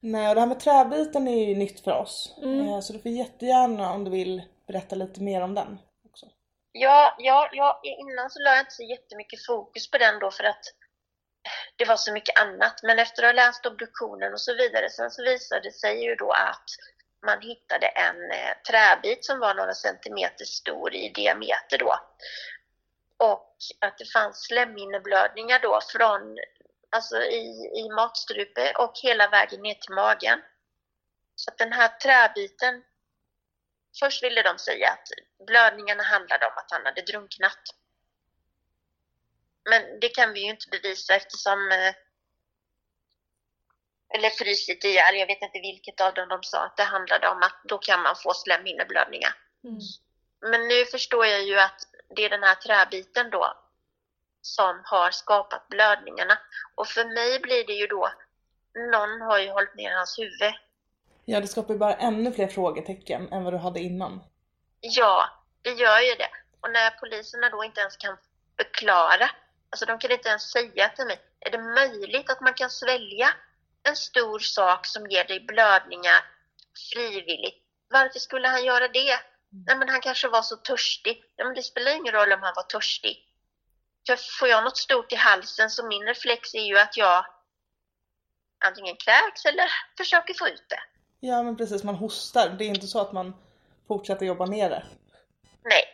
Nej, 0.00 0.28
och 0.28 0.34
det 0.34 0.40
här 0.40 0.48
med 0.48 0.60
träbiten 0.60 1.28
är 1.28 1.48
ju 1.48 1.54
nytt 1.54 1.80
för 1.84 1.92
oss. 1.92 2.34
Mm. 2.42 2.68
Eh, 2.68 2.80
så 2.80 2.92
du 2.92 2.98
får 2.98 3.10
jättegärna 3.10 3.92
om 3.92 4.04
du 4.04 4.10
vill 4.10 4.42
berätta 4.66 4.96
lite 4.96 5.22
mer 5.22 5.40
om 5.40 5.54
den. 5.54 5.78
Också. 6.10 6.26
Ja, 6.72 7.16
ja, 7.18 7.48
ja, 7.52 7.80
innan 7.82 8.30
så 8.30 8.38
la 8.38 8.50
jag 8.50 8.60
inte 8.60 8.74
så 8.74 8.82
jättemycket 8.82 9.46
fokus 9.46 9.90
på 9.90 9.98
den 9.98 10.18
då 10.18 10.30
för 10.30 10.44
att 10.44 10.64
det 11.76 11.84
var 11.84 11.96
så 11.96 12.12
mycket 12.12 12.38
annat. 12.38 12.82
Men 12.82 12.98
efter 12.98 13.22
att 13.22 13.28
ha 13.28 13.32
läst 13.32 13.66
obduktionen 13.66 14.32
och 14.32 14.40
så 14.40 14.54
vidare 14.54 14.90
sen 14.90 15.10
så 15.10 15.22
visade 15.22 15.60
det 15.60 15.72
sig 15.72 16.04
ju 16.04 16.14
då 16.14 16.30
att 16.32 16.68
man 17.26 17.40
hittade 17.40 17.86
en 17.86 18.30
eh, 18.30 18.52
träbit 18.70 19.24
som 19.24 19.38
var 19.38 19.54
några 19.54 19.74
centimeter 19.74 20.44
stor 20.44 20.94
i 20.94 21.08
diameter 21.08 21.78
då 21.78 21.94
och 23.20 23.56
att 23.78 23.98
det 23.98 24.12
fanns 24.12 24.44
slemhinneblödningar 24.46 25.58
då 25.58 25.80
från, 25.92 26.38
alltså 26.90 27.22
i, 27.22 27.70
i 27.80 27.88
matstrupe 27.96 28.72
och 28.72 28.92
hela 29.02 29.28
vägen 29.28 29.62
ner 29.62 29.74
till 29.74 29.94
magen. 29.94 30.42
Så 31.34 31.50
att 31.50 31.58
den 31.58 31.72
här 31.72 31.88
träbiten, 31.88 32.84
först 34.00 34.22
ville 34.22 34.42
de 34.42 34.58
säga 34.58 34.88
att 34.90 35.08
blödningarna 35.46 36.02
handlade 36.02 36.46
om 36.46 36.52
att 36.56 36.70
han 36.70 36.84
hade 36.84 37.02
drunknat. 37.02 37.60
Men 39.64 40.00
det 40.00 40.08
kan 40.08 40.32
vi 40.32 40.40
ju 40.40 40.50
inte 40.50 40.68
bevisa 40.70 41.14
eftersom 41.14 41.70
eh, 41.72 41.94
eller 44.14 44.30
frysit 44.30 44.84
ihjäl, 44.84 45.16
jag 45.16 45.26
vet 45.26 45.42
inte 45.42 45.60
vilket 45.60 46.00
av 46.00 46.14
dem 46.14 46.28
de 46.28 46.42
sa 46.42 46.64
att 46.64 46.76
det 46.76 46.82
handlade 46.82 47.28
om 47.28 47.42
att 47.42 47.60
då 47.64 47.78
kan 47.78 48.02
man 48.02 48.16
få 48.16 48.34
slemhinneblödningar. 48.34 49.34
Mm. 49.64 49.78
Men 50.40 50.68
nu 50.68 50.84
förstår 50.84 51.26
jag 51.26 51.42
ju 51.42 51.60
att 51.60 51.89
det 52.16 52.24
är 52.24 52.30
den 52.30 52.42
här 52.42 52.54
träbiten 52.54 53.30
då 53.30 53.54
som 54.42 54.82
har 54.84 55.10
skapat 55.10 55.68
blödningarna. 55.68 56.38
Och 56.74 56.86
för 56.86 57.04
mig 57.04 57.40
blir 57.40 57.66
det 57.66 57.72
ju 57.72 57.86
då, 57.86 58.12
någon 58.92 59.20
har 59.20 59.38
ju 59.38 59.50
hållit 59.50 59.74
ner 59.74 59.96
hans 59.96 60.18
huvud. 60.18 60.54
Ja, 61.24 61.40
det 61.40 61.46
skapar 61.46 61.74
ju 61.74 61.78
bara 61.78 61.94
ännu 61.94 62.32
fler 62.32 62.46
frågetecken 62.46 63.32
än 63.32 63.44
vad 63.44 63.52
du 63.52 63.56
hade 63.56 63.80
innan. 63.80 64.24
Ja, 64.80 65.30
det 65.62 65.70
gör 65.70 66.00
ju 66.00 66.14
det. 66.14 66.30
Och 66.60 66.70
när 66.70 66.90
poliserna 66.90 67.48
då 67.50 67.64
inte 67.64 67.80
ens 67.80 67.96
kan 67.96 68.16
förklara, 68.56 69.30
alltså 69.70 69.86
de 69.86 69.98
kan 69.98 70.10
inte 70.10 70.28
ens 70.28 70.50
säga 70.50 70.88
till 70.88 71.06
mig, 71.06 71.20
är 71.40 71.50
det 71.50 71.58
möjligt 71.58 72.30
att 72.30 72.40
man 72.40 72.54
kan 72.54 72.70
svälja 72.70 73.34
en 73.82 73.96
stor 73.96 74.38
sak 74.38 74.86
som 74.86 75.06
ger 75.06 75.24
dig 75.24 75.40
blödningar 75.40 76.24
frivilligt? 76.92 77.56
Varför 77.88 78.18
skulle 78.18 78.48
han 78.48 78.64
göra 78.64 78.88
det? 78.88 79.20
Nej, 79.50 79.76
men 79.76 79.88
han 79.88 80.00
kanske 80.00 80.28
var 80.28 80.42
så 80.42 80.56
törstig. 80.56 81.24
Ja, 81.36 81.44
men 81.44 81.54
det 81.54 81.62
spelar 81.62 81.96
ingen 81.96 82.12
roll 82.12 82.32
om 82.32 82.42
han 82.42 82.52
var 82.56 82.62
törstig. 82.62 83.26
För 84.06 84.16
får 84.16 84.48
jag 84.48 84.64
något 84.64 84.78
stort 84.78 85.12
i 85.12 85.16
halsen 85.16 85.70
så 85.70 85.86
min 85.86 86.02
reflex 86.02 86.54
är 86.54 86.64
ju 86.64 86.78
att 86.78 86.96
jag 86.96 87.24
antingen 88.64 88.96
kräks 88.96 89.44
eller 89.44 89.68
försöker 89.96 90.34
få 90.34 90.48
ut 90.48 90.64
det. 90.68 90.80
Ja, 91.20 91.42
men 91.42 91.56
precis. 91.56 91.84
Man 91.84 91.94
hostar. 91.94 92.48
Det 92.48 92.64
är 92.64 92.68
inte 92.68 92.86
så 92.86 93.00
att 93.00 93.12
man 93.12 93.34
fortsätter 93.88 94.26
jobba 94.26 94.46
ner 94.46 94.70
det. 94.70 94.84
Nej. 95.64 95.84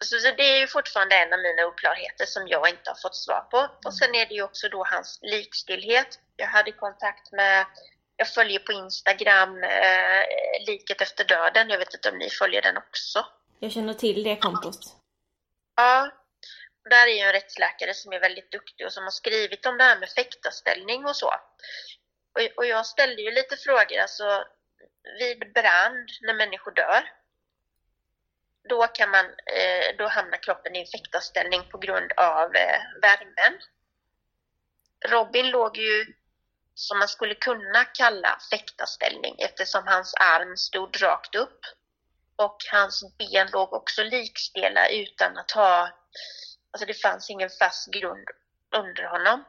Så, 0.00 0.18
så, 0.18 0.30
det 0.36 0.42
är 0.42 0.60
ju 0.60 0.66
fortfarande 0.66 1.16
en 1.16 1.32
av 1.32 1.38
mina 1.38 1.66
oklarheter 1.66 2.26
som 2.26 2.48
jag 2.48 2.68
inte 2.68 2.90
har 2.90 2.96
fått 3.02 3.16
svar 3.16 3.46
på. 3.50 3.68
Och 3.84 3.94
sen 3.94 4.14
är 4.14 4.26
det 4.26 4.34
ju 4.34 4.42
också 4.42 4.68
då 4.68 4.84
hans 4.84 5.18
likstillhet. 5.22 6.20
Jag 6.36 6.46
hade 6.46 6.72
kontakt 6.72 7.32
med 7.32 7.66
jag 8.24 8.34
följer 8.34 8.58
på 8.58 8.72
Instagram 8.72 9.62
eh, 9.64 10.22
Liket 10.66 11.00
efter 11.00 11.24
döden. 11.24 11.70
Jag 11.70 11.78
vet 11.78 11.94
inte 11.94 12.10
om 12.10 12.18
ni 12.18 12.30
följer 12.30 12.62
den 12.62 12.76
också? 12.76 13.26
Jag 13.58 13.72
känner 13.72 13.94
till 13.94 14.22
det 14.22 14.36
kontot. 14.36 14.80
Ja. 15.76 16.10
Där 16.90 17.06
är 17.06 17.14
ju 17.14 17.20
en 17.20 17.32
rättsläkare 17.32 17.94
som 17.94 18.12
är 18.12 18.20
väldigt 18.20 18.50
duktig 18.50 18.86
och 18.86 18.92
som 18.92 19.04
har 19.04 19.10
skrivit 19.10 19.66
om 19.66 19.78
det 19.78 19.84
här 19.84 19.98
med 19.98 20.08
fäktarställning 20.08 21.06
och 21.06 21.16
så. 21.16 21.28
Och, 22.34 22.40
och 22.56 22.66
jag 22.66 22.86
ställde 22.86 23.22
ju 23.22 23.30
lite 23.30 23.56
frågor, 23.56 23.98
alltså 24.00 24.44
vid 25.18 25.52
brand 25.52 26.08
när 26.20 26.34
människor 26.34 26.70
dör. 26.70 27.02
då, 28.68 28.86
kan 28.86 29.10
man, 29.10 29.24
eh, 29.26 29.96
då 29.98 30.06
hamnar 30.06 30.38
kroppen 30.42 30.76
i 30.76 30.80
en 30.80 30.86
fäktarställning 30.86 31.62
på 31.70 31.78
grund 31.78 32.12
av 32.16 32.54
eh, 32.54 32.80
värmen. 33.02 33.54
Robin 35.08 35.50
låg 35.50 35.76
ju 35.76 36.14
som 36.74 36.98
man 36.98 37.08
skulle 37.08 37.34
kunna 37.34 37.84
kalla 37.84 38.38
fäktarställning 38.50 39.34
eftersom 39.38 39.86
hans 39.86 40.14
arm 40.14 40.56
stod 40.56 41.02
rakt 41.02 41.34
upp 41.34 41.60
och 42.36 42.56
hans 42.72 43.16
ben 43.18 43.48
låg 43.52 43.72
också 43.72 44.02
likstela 44.02 44.88
utan 44.88 45.38
att 45.38 45.50
ha, 45.50 45.90
alltså 46.70 46.86
det 46.86 46.94
fanns 46.94 47.30
ingen 47.30 47.50
fast 47.50 47.90
grund 47.90 48.28
under 48.76 49.02
honom. 49.02 49.44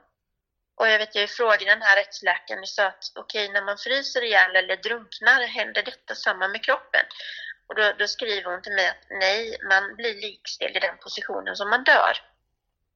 Och 0.78 0.88
jag 0.88 1.00
vet, 1.00 1.16
jag 1.16 1.30
frågade 1.30 1.66
den 1.66 1.82
här 1.82 1.96
rättsläkaren 1.96 2.60
och 2.60 2.70
sa 2.70 2.86
att 2.86 3.12
okej, 3.16 3.46
okay, 3.46 3.54
när 3.54 3.66
man 3.66 3.78
fryser 3.78 4.24
ihjäl 4.24 4.56
eller 4.56 4.78
drunknar, 4.78 5.42
händer 5.42 5.84
detta 5.84 6.16
samma 6.16 6.48
med 6.48 6.64
kroppen? 6.64 7.06
Och 7.68 7.76
då, 7.76 7.94
då, 8.00 8.08
skriver 8.08 8.52
hon 8.52 8.62
till 8.62 8.74
mig 8.74 8.88
att 8.88 9.06
nej, 9.10 9.58
man 9.70 9.96
blir 9.96 10.14
likställd 10.14 10.78
i 10.78 10.80
den 10.80 10.98
positionen 10.98 11.56
som 11.56 11.70
man 11.70 11.84
dör. 11.84 12.18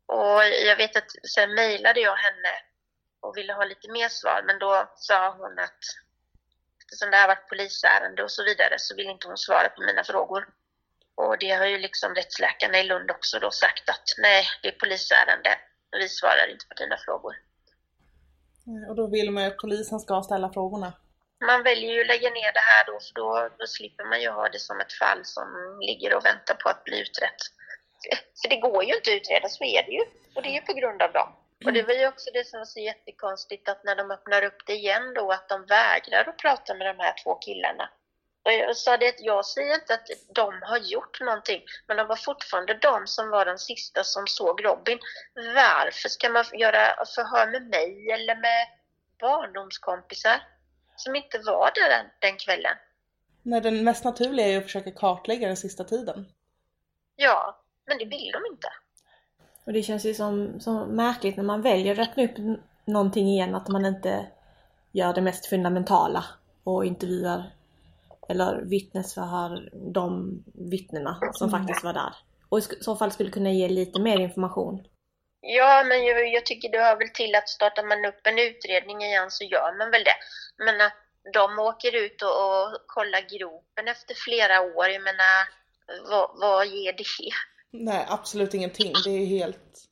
Och 0.06 0.44
jag 0.46 0.76
vet 0.76 0.96
att 0.96 1.12
sen 1.36 1.54
mejlade 1.54 2.00
jag 2.00 2.16
henne 2.16 2.69
och 3.20 3.38
ville 3.38 3.54
ha 3.54 3.64
lite 3.64 3.92
mer 3.92 4.10
svar, 4.10 4.44
men 4.48 4.60
då 4.60 4.92
sa 4.96 5.36
hon 5.38 5.60
att 5.60 5.82
eftersom 6.82 7.12
det 7.12 7.18
har 7.18 7.28
varit 7.28 7.50
polisärende 7.50 8.24
och 8.24 8.32
så 8.32 8.44
vidare 8.44 8.76
så 8.78 8.96
vill 8.96 9.10
inte 9.10 9.28
hon 9.28 9.38
svara 9.38 9.70
på 9.70 9.82
mina 9.82 10.04
frågor. 10.04 10.48
Och 11.16 11.38
det 11.40 11.52
har 11.52 11.66
ju 11.66 11.78
liksom 11.78 12.16
rättsläkarna 12.16 12.80
i 12.80 12.84
Lund 12.84 13.12
också 13.12 13.40
då 13.40 13.52
sagt 13.52 13.90
att 13.90 14.08
nej, 14.18 14.46
det 14.62 14.68
är 14.68 14.80
polisärende, 14.80 15.50
vi 15.92 16.10
svarar 16.10 16.52
inte 16.52 16.66
på 16.66 16.74
dina 16.74 16.98
frågor. 16.98 17.34
Och 18.90 18.96
då 18.96 19.08
vill 19.08 19.32
man 19.32 19.44
ju 19.44 19.50
att 19.50 19.58
polisen 19.58 20.00
ska 20.00 20.22
ställa 20.22 20.54
frågorna. 20.54 20.94
Man 21.46 21.64
väljer 21.64 21.92
ju 21.94 22.02
att 22.02 22.08
lägga 22.08 22.30
ner 22.30 22.54
det 22.54 22.66
här 22.72 22.86
då, 22.86 23.00
för 23.00 23.14
då, 23.14 23.50
då 23.60 23.68
slipper 23.68 24.06
man 24.06 24.22
ju 24.22 24.30
ha 24.30 24.50
det 24.50 24.60
som 24.60 24.80
ett 24.80 24.94
fall 24.94 25.22
som 25.24 25.48
ligger 25.82 26.16
och 26.16 26.26
väntar 26.26 26.56
på 26.56 26.70
att 26.70 26.84
bli 26.84 27.02
utrett. 27.02 27.42
För 28.42 28.50
det 28.50 28.58
går 28.58 28.84
ju 28.84 28.96
inte 28.96 29.12
att 29.12 29.18
utreda, 29.22 29.50
så 29.50 29.64
är 29.64 29.84
det 29.84 29.92
ju. 29.92 30.04
Och 30.36 30.42
det 30.44 30.50
är 30.50 30.54
ju 30.54 30.62
på 30.62 30.74
grund 30.74 31.02
av 31.02 31.12
dem. 31.12 31.30
Och 31.66 31.74
det 31.74 31.84
var 31.84 31.94
ju 31.94 32.08
också 32.08 32.30
det 32.34 32.48
som 32.48 32.60
var 32.60 32.66
så 32.66 32.80
jättekonstigt 32.80 33.70
att 33.70 33.84
när 33.84 33.96
de 33.96 34.12
öppnar 34.12 34.44
upp 34.44 34.66
det 34.66 34.74
igen 34.74 35.14
då, 35.14 35.32
att 35.32 35.50
de 35.50 35.66
vägrar 35.66 36.30
att 36.30 36.38
prata 36.38 36.74
med 36.74 36.88
de 36.88 37.04
här 37.04 37.14
två 37.24 37.36
killarna. 37.36 37.90
Och 38.46 38.52
jag 38.52 38.78
sa 38.78 38.98
det 38.98 39.08
att 39.08 39.22
jag 39.22 39.46
säger 39.46 39.76
inte 39.76 39.94
att 39.94 40.08
de 40.36 40.60
har 40.62 40.78
gjort 40.78 41.22
någonting, 41.22 41.62
men 41.88 41.98
de 41.98 42.08
var 42.08 42.16
fortfarande 42.16 42.74
de 42.74 43.08
som 43.08 43.30
var 43.30 43.46
de 43.46 43.58
sista 43.58 44.04
som 44.04 44.28
såg 44.28 44.66
Robin. 44.66 45.00
Varför 45.36 46.10
ska 46.10 46.30
man 46.30 46.46
göra 46.54 47.06
förhör 47.16 47.52
med 47.52 47.70
mig 47.70 48.12
eller 48.12 48.36
med 48.36 48.68
barndomskompisar 49.20 50.42
som 50.96 51.16
inte 51.16 51.40
var 51.40 51.72
där 51.76 51.90
den, 51.90 52.06
den 52.20 52.38
kvällen? 52.38 52.78
Nej, 53.44 53.62
den 53.62 53.84
mest 53.84 54.04
naturliga 54.04 54.46
är 54.46 54.52
ju 54.52 54.58
att 54.58 54.64
försöka 54.64 54.92
kartlägga 54.92 55.48
den 55.48 55.58
sista 55.58 55.84
tiden. 55.84 56.26
Ja, 57.16 57.64
men 57.86 57.98
det 57.98 58.06
vill 58.06 58.32
de 58.32 58.46
inte. 58.52 58.68
Och 59.66 59.74
det 59.74 59.84
känns 59.84 60.06
ju 60.06 60.14
som, 60.14 60.60
som 60.60 60.96
märkligt 60.96 61.38
när 61.38 61.44
man 61.44 61.62
väljer 61.62 62.00
att 62.00 62.10
öppna 62.10 62.24
upp 62.24 62.60
någonting 62.86 63.28
igen 63.28 63.56
att 63.56 63.68
man 63.68 63.86
inte 63.86 64.28
gör 64.92 65.14
det 65.14 65.22
mest 65.22 65.46
fundamentala 65.46 66.26
och 66.64 66.86
intervjuar 66.86 67.44
eller 68.30 68.62
vittnesförhör 68.62 69.70
de 69.94 70.44
vittnena 70.72 71.20
som 71.34 71.50
mm. 71.50 71.60
faktiskt 71.60 71.84
var 71.84 71.94
där. 71.94 72.16
Och 72.50 72.60
i 72.60 72.62
så 72.62 72.96
fall 72.96 73.12
skulle 73.12 73.32
kunna 73.32 73.52
ge 73.52 73.68
lite 73.70 74.00
mer 74.00 74.20
information. 74.20 74.88
Ja, 75.42 75.84
men 75.84 76.06
jag, 76.06 76.34
jag 76.34 76.46
tycker 76.46 76.70
det 76.72 76.78
hör 76.78 76.98
väl 76.98 77.10
till 77.10 77.36
att 77.36 77.50
startar 77.50 77.84
man 77.84 78.06
upp 78.06 78.22
en 78.24 78.40
utredning 78.40 79.02
igen 79.02 79.32
så 79.32 79.44
gör 79.44 79.78
man 79.78 79.92
väl 79.92 80.04
det. 80.04 80.18
Men 80.66 80.82
att 80.82 80.94
de 81.34 81.60
åker 81.60 81.96
ut 82.06 82.22
och, 82.22 82.36
och 82.46 82.66
kollar 82.88 83.38
gropen 83.38 83.88
efter 83.88 84.16
flera 84.16 84.62
år, 84.62 84.88
jag 84.90 85.04
menar, 85.04 85.36
vad, 86.10 86.30
vad 86.40 86.68
ger 86.68 86.94
det? 86.94 87.32
Nej, 87.72 88.06
absolut 88.10 88.54
ingenting. 88.54 88.94
Det 89.06 89.10
är 89.10 89.26
helt... 89.26 89.86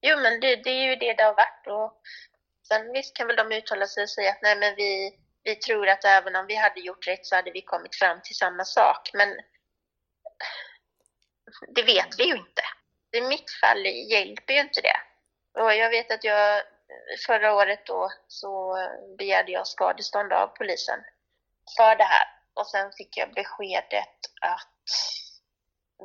Jo, 0.00 0.16
men 0.18 0.40
det, 0.40 0.56
det 0.56 0.70
är 0.70 0.90
ju 0.90 0.96
det 0.96 1.14
det 1.14 1.22
har 1.22 1.34
varit. 1.34 1.66
Och 1.66 2.00
sen 2.68 2.92
visst 2.92 3.16
kan 3.16 3.26
väl 3.26 3.36
de 3.36 3.52
uttala 3.52 3.86
sig 3.86 4.02
och 4.02 4.10
säga 4.10 4.30
att 4.30 4.42
nej, 4.42 4.56
men 4.56 4.74
vi, 4.76 5.18
vi 5.42 5.56
tror 5.56 5.88
att 5.88 6.04
även 6.04 6.36
om 6.36 6.46
vi 6.46 6.56
hade 6.56 6.80
gjort 6.80 7.06
rätt 7.06 7.26
så 7.26 7.36
hade 7.36 7.50
vi 7.50 7.62
kommit 7.62 7.96
fram 7.96 8.20
till 8.22 8.36
samma 8.36 8.64
sak. 8.64 9.10
Men 9.14 9.28
det 11.74 11.82
vet 11.82 12.18
vi 12.18 12.24
ju 12.24 12.36
inte. 12.36 12.62
I 13.12 13.20
mitt 13.20 13.50
fall 13.60 13.86
hjälper 13.86 14.52
ju 14.52 14.60
inte 14.60 14.80
det. 14.80 15.00
Och 15.62 15.74
jag 15.74 15.90
vet 15.90 16.10
att 16.10 16.24
jag 16.24 16.62
förra 17.26 17.54
året 17.54 17.86
då 17.86 18.10
så 18.28 18.76
begärde 19.18 19.52
jag 19.52 19.66
skadestånd 19.66 20.32
av 20.32 20.46
polisen 20.46 21.00
för 21.76 21.96
det 21.96 22.04
här. 22.04 22.26
Och 22.54 22.66
sen 22.66 22.92
fick 22.92 23.16
jag 23.16 23.34
beskedet 23.34 24.18
att 24.40 24.82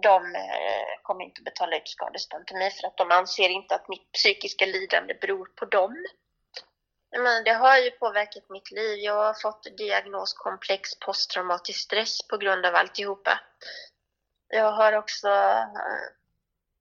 de 0.03 0.35
eh, 0.35 1.01
kommer 1.01 1.23
inte 1.23 1.41
betala 1.41 1.77
ut 1.77 1.89
skadestånd 1.89 2.47
till 2.47 2.57
mig 2.57 2.71
för 2.71 2.87
att 2.87 2.97
de 2.97 3.11
anser 3.11 3.49
inte 3.49 3.75
att 3.75 3.89
mitt 3.89 4.11
psykiska 4.11 4.65
lidande 4.65 5.13
beror 5.21 5.45
på 5.45 5.65
dem. 5.65 6.05
Men 7.11 7.43
det 7.43 7.53
har 7.53 7.77
ju 7.77 7.91
påverkat 7.91 8.49
mitt 8.49 8.71
liv. 8.71 8.99
Jag 8.99 9.15
har 9.15 9.33
fått 9.33 9.77
diagnos 9.77 10.33
komplex 10.33 10.99
posttraumatisk 10.99 11.79
stress 11.79 12.27
på 12.27 12.37
grund 12.37 12.65
av 12.65 12.75
alltihopa. 12.75 13.39
Jag 14.47 14.71
har 14.71 14.93
också 14.93 15.27
eh, 15.27 16.07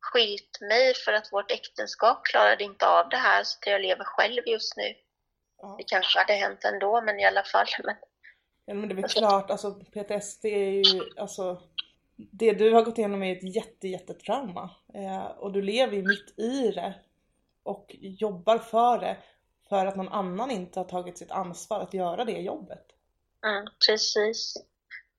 skilt 0.00 0.60
mig 0.60 0.94
för 0.94 1.12
att 1.12 1.32
vårt 1.32 1.50
äktenskap 1.50 2.24
klarade 2.24 2.64
inte 2.64 2.86
av 2.88 3.08
det 3.08 3.16
här 3.16 3.44
så 3.44 3.58
jag 3.62 3.82
lever 3.82 4.04
själv 4.04 4.42
just 4.46 4.76
nu. 4.76 4.94
Det 5.78 5.84
kanske 5.84 6.18
hade 6.18 6.32
hänt 6.32 6.64
ändå 6.64 7.00
men 7.00 7.20
i 7.20 7.24
alla 7.24 7.42
fall. 7.42 7.66
Men... 7.84 7.96
Ja 8.64 8.74
men 8.74 8.88
det 8.88 8.94
är 8.94 8.96
väl 8.96 9.10
klart, 9.10 9.50
alltså 9.50 9.70
PTSD 9.70 10.44
är 10.44 10.70
ju, 10.70 11.02
alltså 11.16 11.62
det 12.32 12.52
du 12.52 12.72
har 12.72 12.82
gått 12.82 12.98
igenom 12.98 13.22
är 13.22 13.36
ett 13.36 13.54
jätte, 13.54 13.88
jättetrauma. 13.88 14.70
Eh, 14.94 15.26
och 15.26 15.52
du 15.52 15.62
lever 15.62 15.96
ju 15.96 16.02
mitt 16.02 16.38
i 16.38 16.70
det. 16.70 16.94
Och 17.62 17.96
jobbar 18.00 18.58
för 18.58 18.98
det. 18.98 19.16
För 19.68 19.86
att 19.86 19.96
någon 19.96 20.08
annan 20.08 20.50
inte 20.50 20.80
har 20.80 20.84
tagit 20.84 21.18
sitt 21.18 21.30
ansvar 21.30 21.80
att 21.80 21.94
göra 21.94 22.24
det 22.24 22.38
jobbet. 22.38 22.86
Mm, 23.46 23.66
precis. 23.86 24.54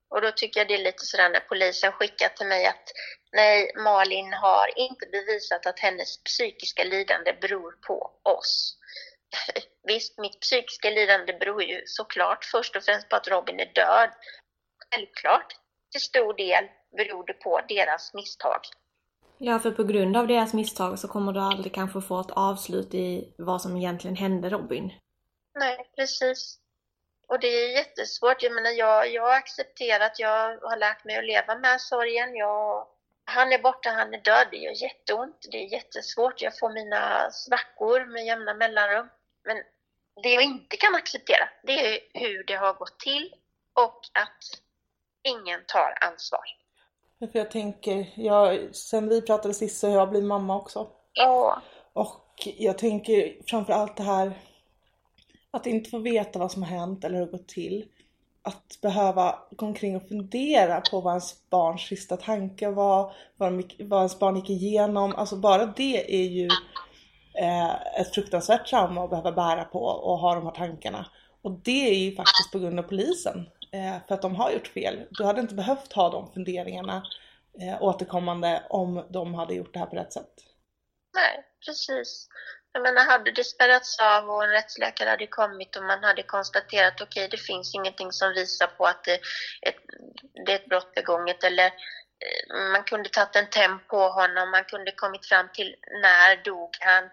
Och 0.10 0.22
då 0.22 0.32
tycker 0.32 0.60
jag 0.60 0.68
det 0.68 0.74
är 0.74 0.84
lite 0.84 1.06
sådär 1.06 1.30
när 1.30 1.40
polisen 1.40 1.92
skickar 1.92 2.30
till 2.30 2.48
mig 2.48 2.66
att 2.66 2.92
nej, 3.32 3.72
Malin 3.76 4.34
har 4.34 4.80
inte 4.80 5.06
bevisat 5.12 5.66
att 5.66 5.80
hennes 5.80 6.24
psykiska 6.24 6.84
lidande 6.84 7.34
beror 7.42 7.72
på 7.72 8.12
oss. 8.24 8.78
Visst, 9.88 10.18
mitt 10.18 10.40
psykiska 10.40 10.90
lidande 10.90 11.34
beror 11.34 11.64
ju 11.64 11.82
såklart 11.86 12.46
först 12.46 12.76
och 12.76 12.84
främst 12.84 13.10
på 13.10 13.16
att 13.16 13.28
Robin 13.28 13.60
är 13.60 13.72
död. 13.74 14.10
Självklart 14.90 15.61
till 15.92 16.02
stor 16.02 16.34
del 16.34 16.70
beror 16.98 17.26
det 17.26 17.34
på 17.34 17.62
deras 17.68 18.14
misstag. 18.14 18.60
Ja, 19.38 19.60
för 19.60 19.72
på 19.72 19.84
grund 19.84 20.18
av 20.18 20.28
deras 20.28 20.54
misstag 20.54 21.00
så 21.00 21.08
kommer 21.08 21.34
du 21.34 21.40
aldrig 21.40 21.74
kanske 21.74 22.02
få 22.02 22.20
ett 22.20 22.32
avslut 22.32 22.94
i 22.94 23.34
vad 23.38 23.62
som 23.62 23.78
egentligen 23.78 24.16
hände 24.16 24.50
Robin. 24.50 24.94
Nej, 25.56 25.92
precis. 25.96 26.58
Och 27.28 27.40
det 27.40 27.48
är 27.48 27.76
jättesvårt. 27.76 28.44
Jag 28.44 28.54
menar, 28.54 28.70
jag, 28.70 29.14
jag 29.14 29.22
har 29.22 29.36
accepterat, 29.36 30.20
jag 30.20 30.58
har 30.58 30.78
lärt 30.78 31.06
mig 31.06 31.18
att 31.18 31.26
leva 31.26 31.56
med 31.56 31.82
sorgen. 31.82 32.36
Jag, 32.36 32.88
han 33.26 33.54
är 33.54 33.62
borta, 33.62 33.90
han 33.90 34.14
är 34.14 34.22
död. 34.22 34.48
Det 34.52 34.58
gör 34.58 34.84
jätteont, 34.84 35.48
det 35.52 35.58
är 35.58 35.74
jättesvårt. 35.74 36.42
Jag 36.42 36.60
får 36.60 36.70
mina 36.74 37.32
svackor 37.32 38.06
med 38.06 38.26
jämna 38.26 38.54
mellanrum. 38.54 39.10
Men 39.44 39.58
det 40.24 40.30
jag 40.30 40.44
inte 40.44 40.78
kan 40.78 40.96
acceptera, 40.96 41.50
det 41.64 41.96
är 41.96 42.00
hur 42.14 42.44
det 42.44 42.56
har 42.56 42.74
gått 42.74 43.00
till 43.00 43.34
och 43.74 44.00
att 44.14 44.62
ingen 45.24 45.60
tar 45.68 46.08
ansvar. 46.10 46.44
Jag 47.34 47.52
tänker, 47.52 48.14
jag, 48.16 48.76
sen 48.76 49.10
vi 49.10 49.22
pratade 49.22 49.54
sist 49.54 49.80
så 49.80 49.88
har 49.88 49.96
jag 49.96 50.10
blivit 50.10 50.28
mamma 50.28 50.56
också. 50.56 50.88
Ja. 51.14 51.62
Och 51.94 52.50
jag 52.58 52.78
tänker 52.78 53.36
framför 53.48 53.74
allt 53.74 53.98
det 53.98 54.04
här 54.04 54.34
att 55.52 55.68
inte 55.68 55.90
få 55.90 55.98
veta 55.98 56.40
vad 56.40 56.52
som 56.52 56.64
har 56.64 56.70
hänt 56.70 57.04
eller 57.04 57.18
hur 57.18 57.26
det 57.26 57.32
gått 57.32 57.48
till. 57.48 57.86
Att 58.44 58.82
behöva 58.82 59.40
gå 59.52 59.66
omkring 59.66 59.96
och 59.96 60.08
fundera 60.08 60.82
på 60.82 61.02
vad 61.02 61.14
ens 61.14 61.50
barns 61.50 61.82
sista 61.82 62.18
tanke 62.18 62.70
var, 62.70 63.14
vad, 63.38 63.52
de, 63.52 63.64
vad 63.80 64.00
ens 64.00 64.20
barn 64.20 64.36
gick 64.36 64.50
igenom. 64.50 65.16
Alltså 65.16 65.36
bara 65.36 65.66
det 65.66 66.16
är 66.16 66.28
ju 66.28 66.48
eh, 67.40 68.00
ett 68.00 68.14
fruktansvärt 68.14 68.68
trauma 68.68 69.04
att 69.04 69.10
behöva 69.10 69.32
bära 69.32 69.64
på 69.64 69.80
och 69.80 70.18
ha 70.18 70.36
de 70.36 70.46
här 70.46 70.52
tankarna. 70.52 71.06
Och 71.42 71.52
det 71.52 71.90
är 71.90 71.96
ju 71.96 72.16
faktiskt 72.16 72.52
på 72.52 72.60
grund 72.60 72.80
av 72.80 72.84
polisen 72.84 73.46
Eh, 73.74 74.08
för 74.08 74.16
att 74.16 74.22
de 74.22 74.36
har 74.36 74.52
gjort 74.52 74.68
fel. 74.68 75.08
Du 75.12 75.24
hade 75.24 75.42
inte 75.42 75.56
behövt 75.56 75.94
ha 75.94 76.10
de 76.10 76.34
funderingarna 76.34 77.04
eh, 77.62 77.84
återkommande 77.84 78.64
om 78.70 79.08
de 79.10 79.34
hade 79.34 79.54
gjort 79.54 79.74
det 79.74 79.80
här 79.80 79.86
på 79.86 79.96
rätt 79.96 80.14
sätt. 80.14 80.34
Nej, 81.14 81.46
precis. 81.66 82.28
Jag 82.74 82.84
menar, 82.84 83.06
hade 83.06 83.32
det 83.32 83.44
spärrats 83.44 84.00
av 84.00 84.30
och 84.30 84.44
en 84.44 84.50
rättsläkare 84.50 85.10
hade 85.10 85.28
kommit 85.28 85.76
och 85.76 85.84
man 85.84 86.04
hade 86.04 86.24
konstaterat 86.24 87.02
okej, 87.02 87.26
okay, 87.26 87.28
det 87.28 87.44
finns 87.44 87.76
ingenting 87.76 88.12
som 88.12 88.34
visar 88.34 88.68
på 88.68 88.86
att 88.86 89.04
det, 89.04 89.16
ett, 89.62 89.76
det 90.46 90.52
är 90.52 90.56
ett 90.56 90.70
brott 90.70 90.94
begånget 90.94 91.44
eller 91.44 91.66
eh, 91.66 92.72
man 92.72 92.84
kunde 92.84 93.10
tagit 93.10 93.36
en 93.36 93.50
temp 93.50 93.88
på 93.88 93.98
honom, 93.98 94.52
man 94.52 94.64
kunde 94.64 94.92
kommit 94.92 95.26
fram 95.26 95.50
till 95.54 95.76
när 96.02 96.44
dog 96.44 96.70
han. 96.80 97.10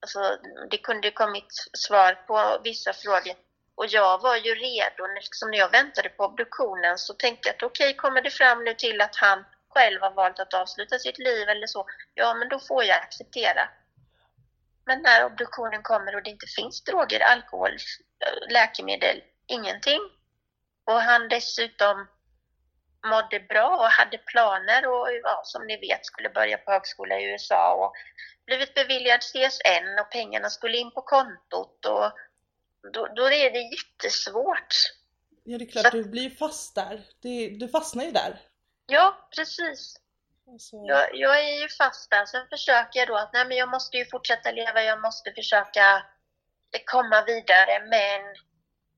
Alltså, 0.00 0.38
det 0.70 0.78
kunde 0.78 1.10
kommit 1.10 1.52
svar 1.72 2.14
på 2.14 2.60
vissa 2.64 2.92
frågor. 2.92 3.47
Och 3.78 3.86
jag 3.86 4.22
var 4.22 4.36
ju 4.36 4.54
redo, 4.54 5.06
liksom 5.14 5.50
när 5.50 5.58
jag 5.58 5.70
väntade 5.70 6.08
på 6.08 6.24
obduktionen 6.24 6.98
så 6.98 7.14
tänkte 7.14 7.48
jag 7.48 7.54
att 7.54 7.62
okej, 7.62 7.88
okay, 7.88 7.96
kommer 7.96 8.22
det 8.22 8.30
fram 8.30 8.64
nu 8.64 8.74
till 8.74 9.00
att 9.00 9.16
han 9.16 9.44
själv 9.68 10.00
har 10.00 10.10
valt 10.10 10.40
att 10.40 10.54
avsluta 10.54 10.98
sitt 10.98 11.18
liv 11.18 11.48
eller 11.48 11.66
så, 11.66 11.86
ja 12.14 12.34
men 12.34 12.48
då 12.48 12.58
får 12.58 12.84
jag 12.84 12.96
acceptera. 12.96 13.68
Men 14.86 15.02
när 15.02 15.24
obduktionen 15.24 15.82
kommer 15.82 16.16
och 16.16 16.22
det 16.22 16.30
inte 16.30 16.46
finns 16.46 16.84
droger, 16.84 17.20
alkohol, 17.20 17.70
eh, 17.70 18.52
läkemedel, 18.52 19.22
ingenting. 19.46 20.00
Och 20.86 21.00
han 21.00 21.28
dessutom 21.28 22.06
mådde 23.06 23.40
bra 23.40 23.76
och 23.76 23.90
hade 23.90 24.18
planer 24.18 24.86
och 24.86 25.08
ja, 25.22 25.40
som 25.44 25.66
ni 25.66 25.76
vet 25.76 26.06
skulle 26.06 26.30
börja 26.30 26.58
på 26.58 26.70
högskola 26.70 27.20
i 27.20 27.24
USA 27.24 27.74
och 27.74 27.92
blivit 28.46 28.74
beviljad 28.74 29.20
CSN 29.20 29.98
och 30.00 30.10
pengarna 30.10 30.50
skulle 30.50 30.78
in 30.78 30.90
på 30.90 31.02
kontot 31.02 31.84
och 31.86 32.12
då, 32.92 33.06
då 33.16 33.26
är 33.26 33.50
det 33.50 33.60
jättesvårt. 33.60 34.74
Ja 35.44 35.58
det 35.58 35.64
är 35.64 35.70
klart, 35.70 35.84
Så, 35.84 35.90
du 35.90 36.04
blir 36.04 36.30
fast 36.30 36.74
där. 36.74 37.06
Det, 37.22 37.48
du 37.48 37.68
fastnar 37.68 38.04
ju 38.04 38.10
där. 38.10 38.40
Ja, 38.86 39.28
precis. 39.36 39.96
Alltså... 40.46 40.76
Jag, 40.76 41.14
jag, 41.14 41.40
är 41.40 41.62
ju 41.62 41.68
fast 41.68 42.10
där. 42.10 42.26
Sen 42.26 42.46
försöker 42.50 42.98
jag 43.00 43.08
då 43.08 43.16
att 43.16 43.32
nej, 43.32 43.44
men 43.46 43.56
jag 43.56 43.68
måste 43.68 43.96
ju 43.96 44.04
fortsätta 44.04 44.52
leva, 44.52 44.82
jag 44.82 45.00
måste 45.00 45.32
försöka 45.32 46.06
komma 46.86 47.24
vidare 47.24 47.86
men 47.88 48.36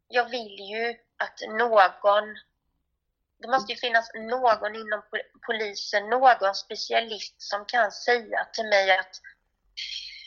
jag 0.08 0.30
vill 0.30 0.58
ju 0.70 0.96
att 1.16 1.40
någon 1.58 2.36
det 3.42 3.48
måste 3.48 3.72
ju 3.72 3.78
finnas 3.78 4.10
någon 4.14 4.74
inom 4.74 5.02
polisen, 5.46 6.10
någon 6.10 6.54
specialist 6.54 7.34
som 7.42 7.64
kan 7.64 7.92
säga 7.92 8.44
till 8.52 8.64
mig 8.64 8.98
att 8.98 9.20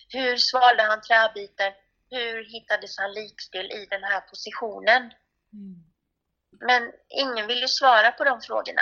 hur 0.10 0.38
svalde 0.38 0.84
han 0.84 1.02
träbiten? 1.02 1.74
Hur 2.16 2.36
hittades 2.54 2.98
han 2.98 3.12
likstil 3.14 3.66
i 3.80 3.88
den 3.90 4.04
här 4.04 4.22
positionen? 4.32 5.02
Mm. 5.54 5.76
Men 6.70 6.82
ingen 7.24 7.48
vill 7.48 7.62
ju 7.62 7.68
svara 7.68 8.12
på 8.12 8.24
de 8.24 8.42
frågorna. 8.42 8.82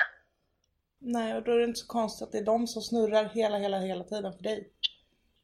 Nej, 0.99 1.35
och 1.35 1.43
då 1.43 1.51
är 1.51 1.57
det 1.57 1.63
inte 1.63 1.79
så 1.79 1.87
konstigt 1.87 2.25
att 2.25 2.31
det 2.31 2.37
är 2.37 2.45
de 2.45 2.67
som 2.67 2.81
snurrar 2.81 3.25
hela, 3.25 3.57
hela, 3.57 3.79
hela 3.79 4.03
tiden 4.03 4.33
för 4.33 4.43
dig. 4.43 4.69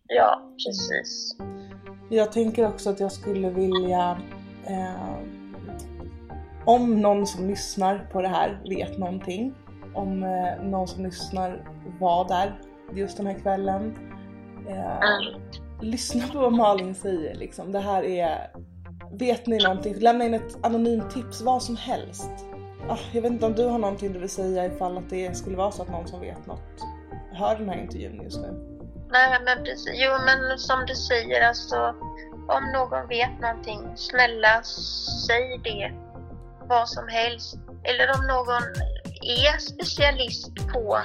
Ja, 0.07 0.55
precis. 0.65 1.35
Jag 2.09 2.31
tänker 2.31 2.67
också 2.67 2.89
att 2.89 2.99
jag 2.99 3.11
skulle 3.11 3.49
vilja 3.49 4.21
eh, 4.67 5.19
om 6.65 7.01
någon 7.01 7.27
som 7.27 7.47
lyssnar 7.47 8.07
på 8.11 8.21
det 8.21 8.27
här 8.27 8.61
vet 8.69 8.97
någonting, 8.97 9.55
om 9.93 10.23
eh, 10.23 10.63
någon 10.63 10.87
som 10.87 11.03
lyssnar 11.03 11.69
var 11.99 12.27
där 12.27 12.61
just 12.93 13.17
den 13.17 13.27
här 13.27 13.39
kvällen. 13.39 13.97
Eh, 14.69 14.99
lyssna 15.81 16.27
på 16.27 16.39
vad 16.39 16.53
Malin 16.53 16.95
säger 16.95 17.35
liksom. 17.35 17.71
Det 17.71 17.79
här 17.79 18.03
är, 18.03 18.51
vet 19.11 19.47
ni 19.47 19.57
någonting? 19.57 19.99
Lämna 19.99 20.25
in 20.25 20.33
ett 20.33 20.57
anonymt 20.65 21.11
tips, 21.11 21.41
vad 21.41 21.63
som 21.63 21.75
helst. 21.75 22.31
Ah, 22.89 22.97
jag 23.11 23.21
vet 23.21 23.31
inte 23.31 23.45
om 23.45 23.53
du 23.53 23.65
har 23.65 23.77
någonting 23.77 24.13
du 24.13 24.19
vill 24.19 24.29
säga 24.29 24.65
ifall 24.65 24.97
att 24.97 25.09
det 25.09 25.37
skulle 25.37 25.57
vara 25.57 25.71
så 25.71 25.81
att 25.81 25.89
någon 25.89 26.07
som 26.07 26.19
vet 26.19 26.45
något 26.45 26.81
hör 27.31 27.55
den 27.55 27.69
här 27.69 27.81
intervjun 27.81 28.21
just 28.23 28.41
nu. 28.41 28.77
Nej 29.11 29.39
men 29.45 29.63
precis, 29.63 29.93
jo 29.93 30.11
men 30.25 30.57
som 30.57 30.85
du 30.85 30.95
säger 30.95 31.47
alltså 31.47 31.95
om 32.47 32.71
någon 32.73 33.07
vet 33.07 33.39
någonting, 33.41 33.79
snälla 33.95 34.63
säg 35.27 35.59
det 35.63 35.93
vad 36.67 36.89
som 36.89 37.07
helst. 37.07 37.57
Eller 37.83 38.07
om 38.19 38.27
någon 38.27 38.63
är 39.21 39.57
specialist 39.57 40.55
på 40.73 40.99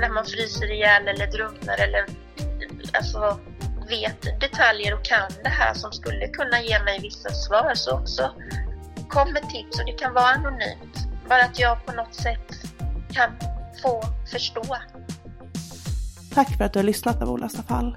när 0.00 0.08
man 0.08 0.24
fryser 0.24 0.72
ihjäl 0.72 1.08
eller 1.08 1.26
drunknar 1.26 1.78
eller 1.80 2.06
alltså 2.92 3.40
vet 3.90 4.40
detaljer 4.40 4.94
och 4.94 5.04
kan 5.04 5.30
det 5.42 5.48
här 5.48 5.74
som 5.74 5.92
skulle 5.92 6.28
kunna 6.28 6.62
ge 6.62 6.82
mig 6.82 7.00
vissa 7.02 7.30
svar 7.30 7.72
så 7.74 7.98
också 7.98 8.32
kom 9.08 9.32
med 9.32 9.42
tips 9.42 9.78
och 9.78 9.86
det 9.86 9.92
kan 9.92 10.14
vara 10.14 10.26
anonymt. 10.26 10.96
Bara 11.28 11.42
att 11.42 11.58
jag 11.58 11.86
på 11.86 11.92
något 11.92 12.14
sätt 12.14 12.48
kan 13.12 13.30
få 13.82 14.02
förstå. 14.32 14.76
Tack 16.34 16.56
för 16.56 16.64
att 16.64 16.72
du 16.72 16.78
har 16.78 16.84
lyssnat 16.84 17.22
av 17.22 17.30
Ola 17.30 17.48
fall. 17.48 17.96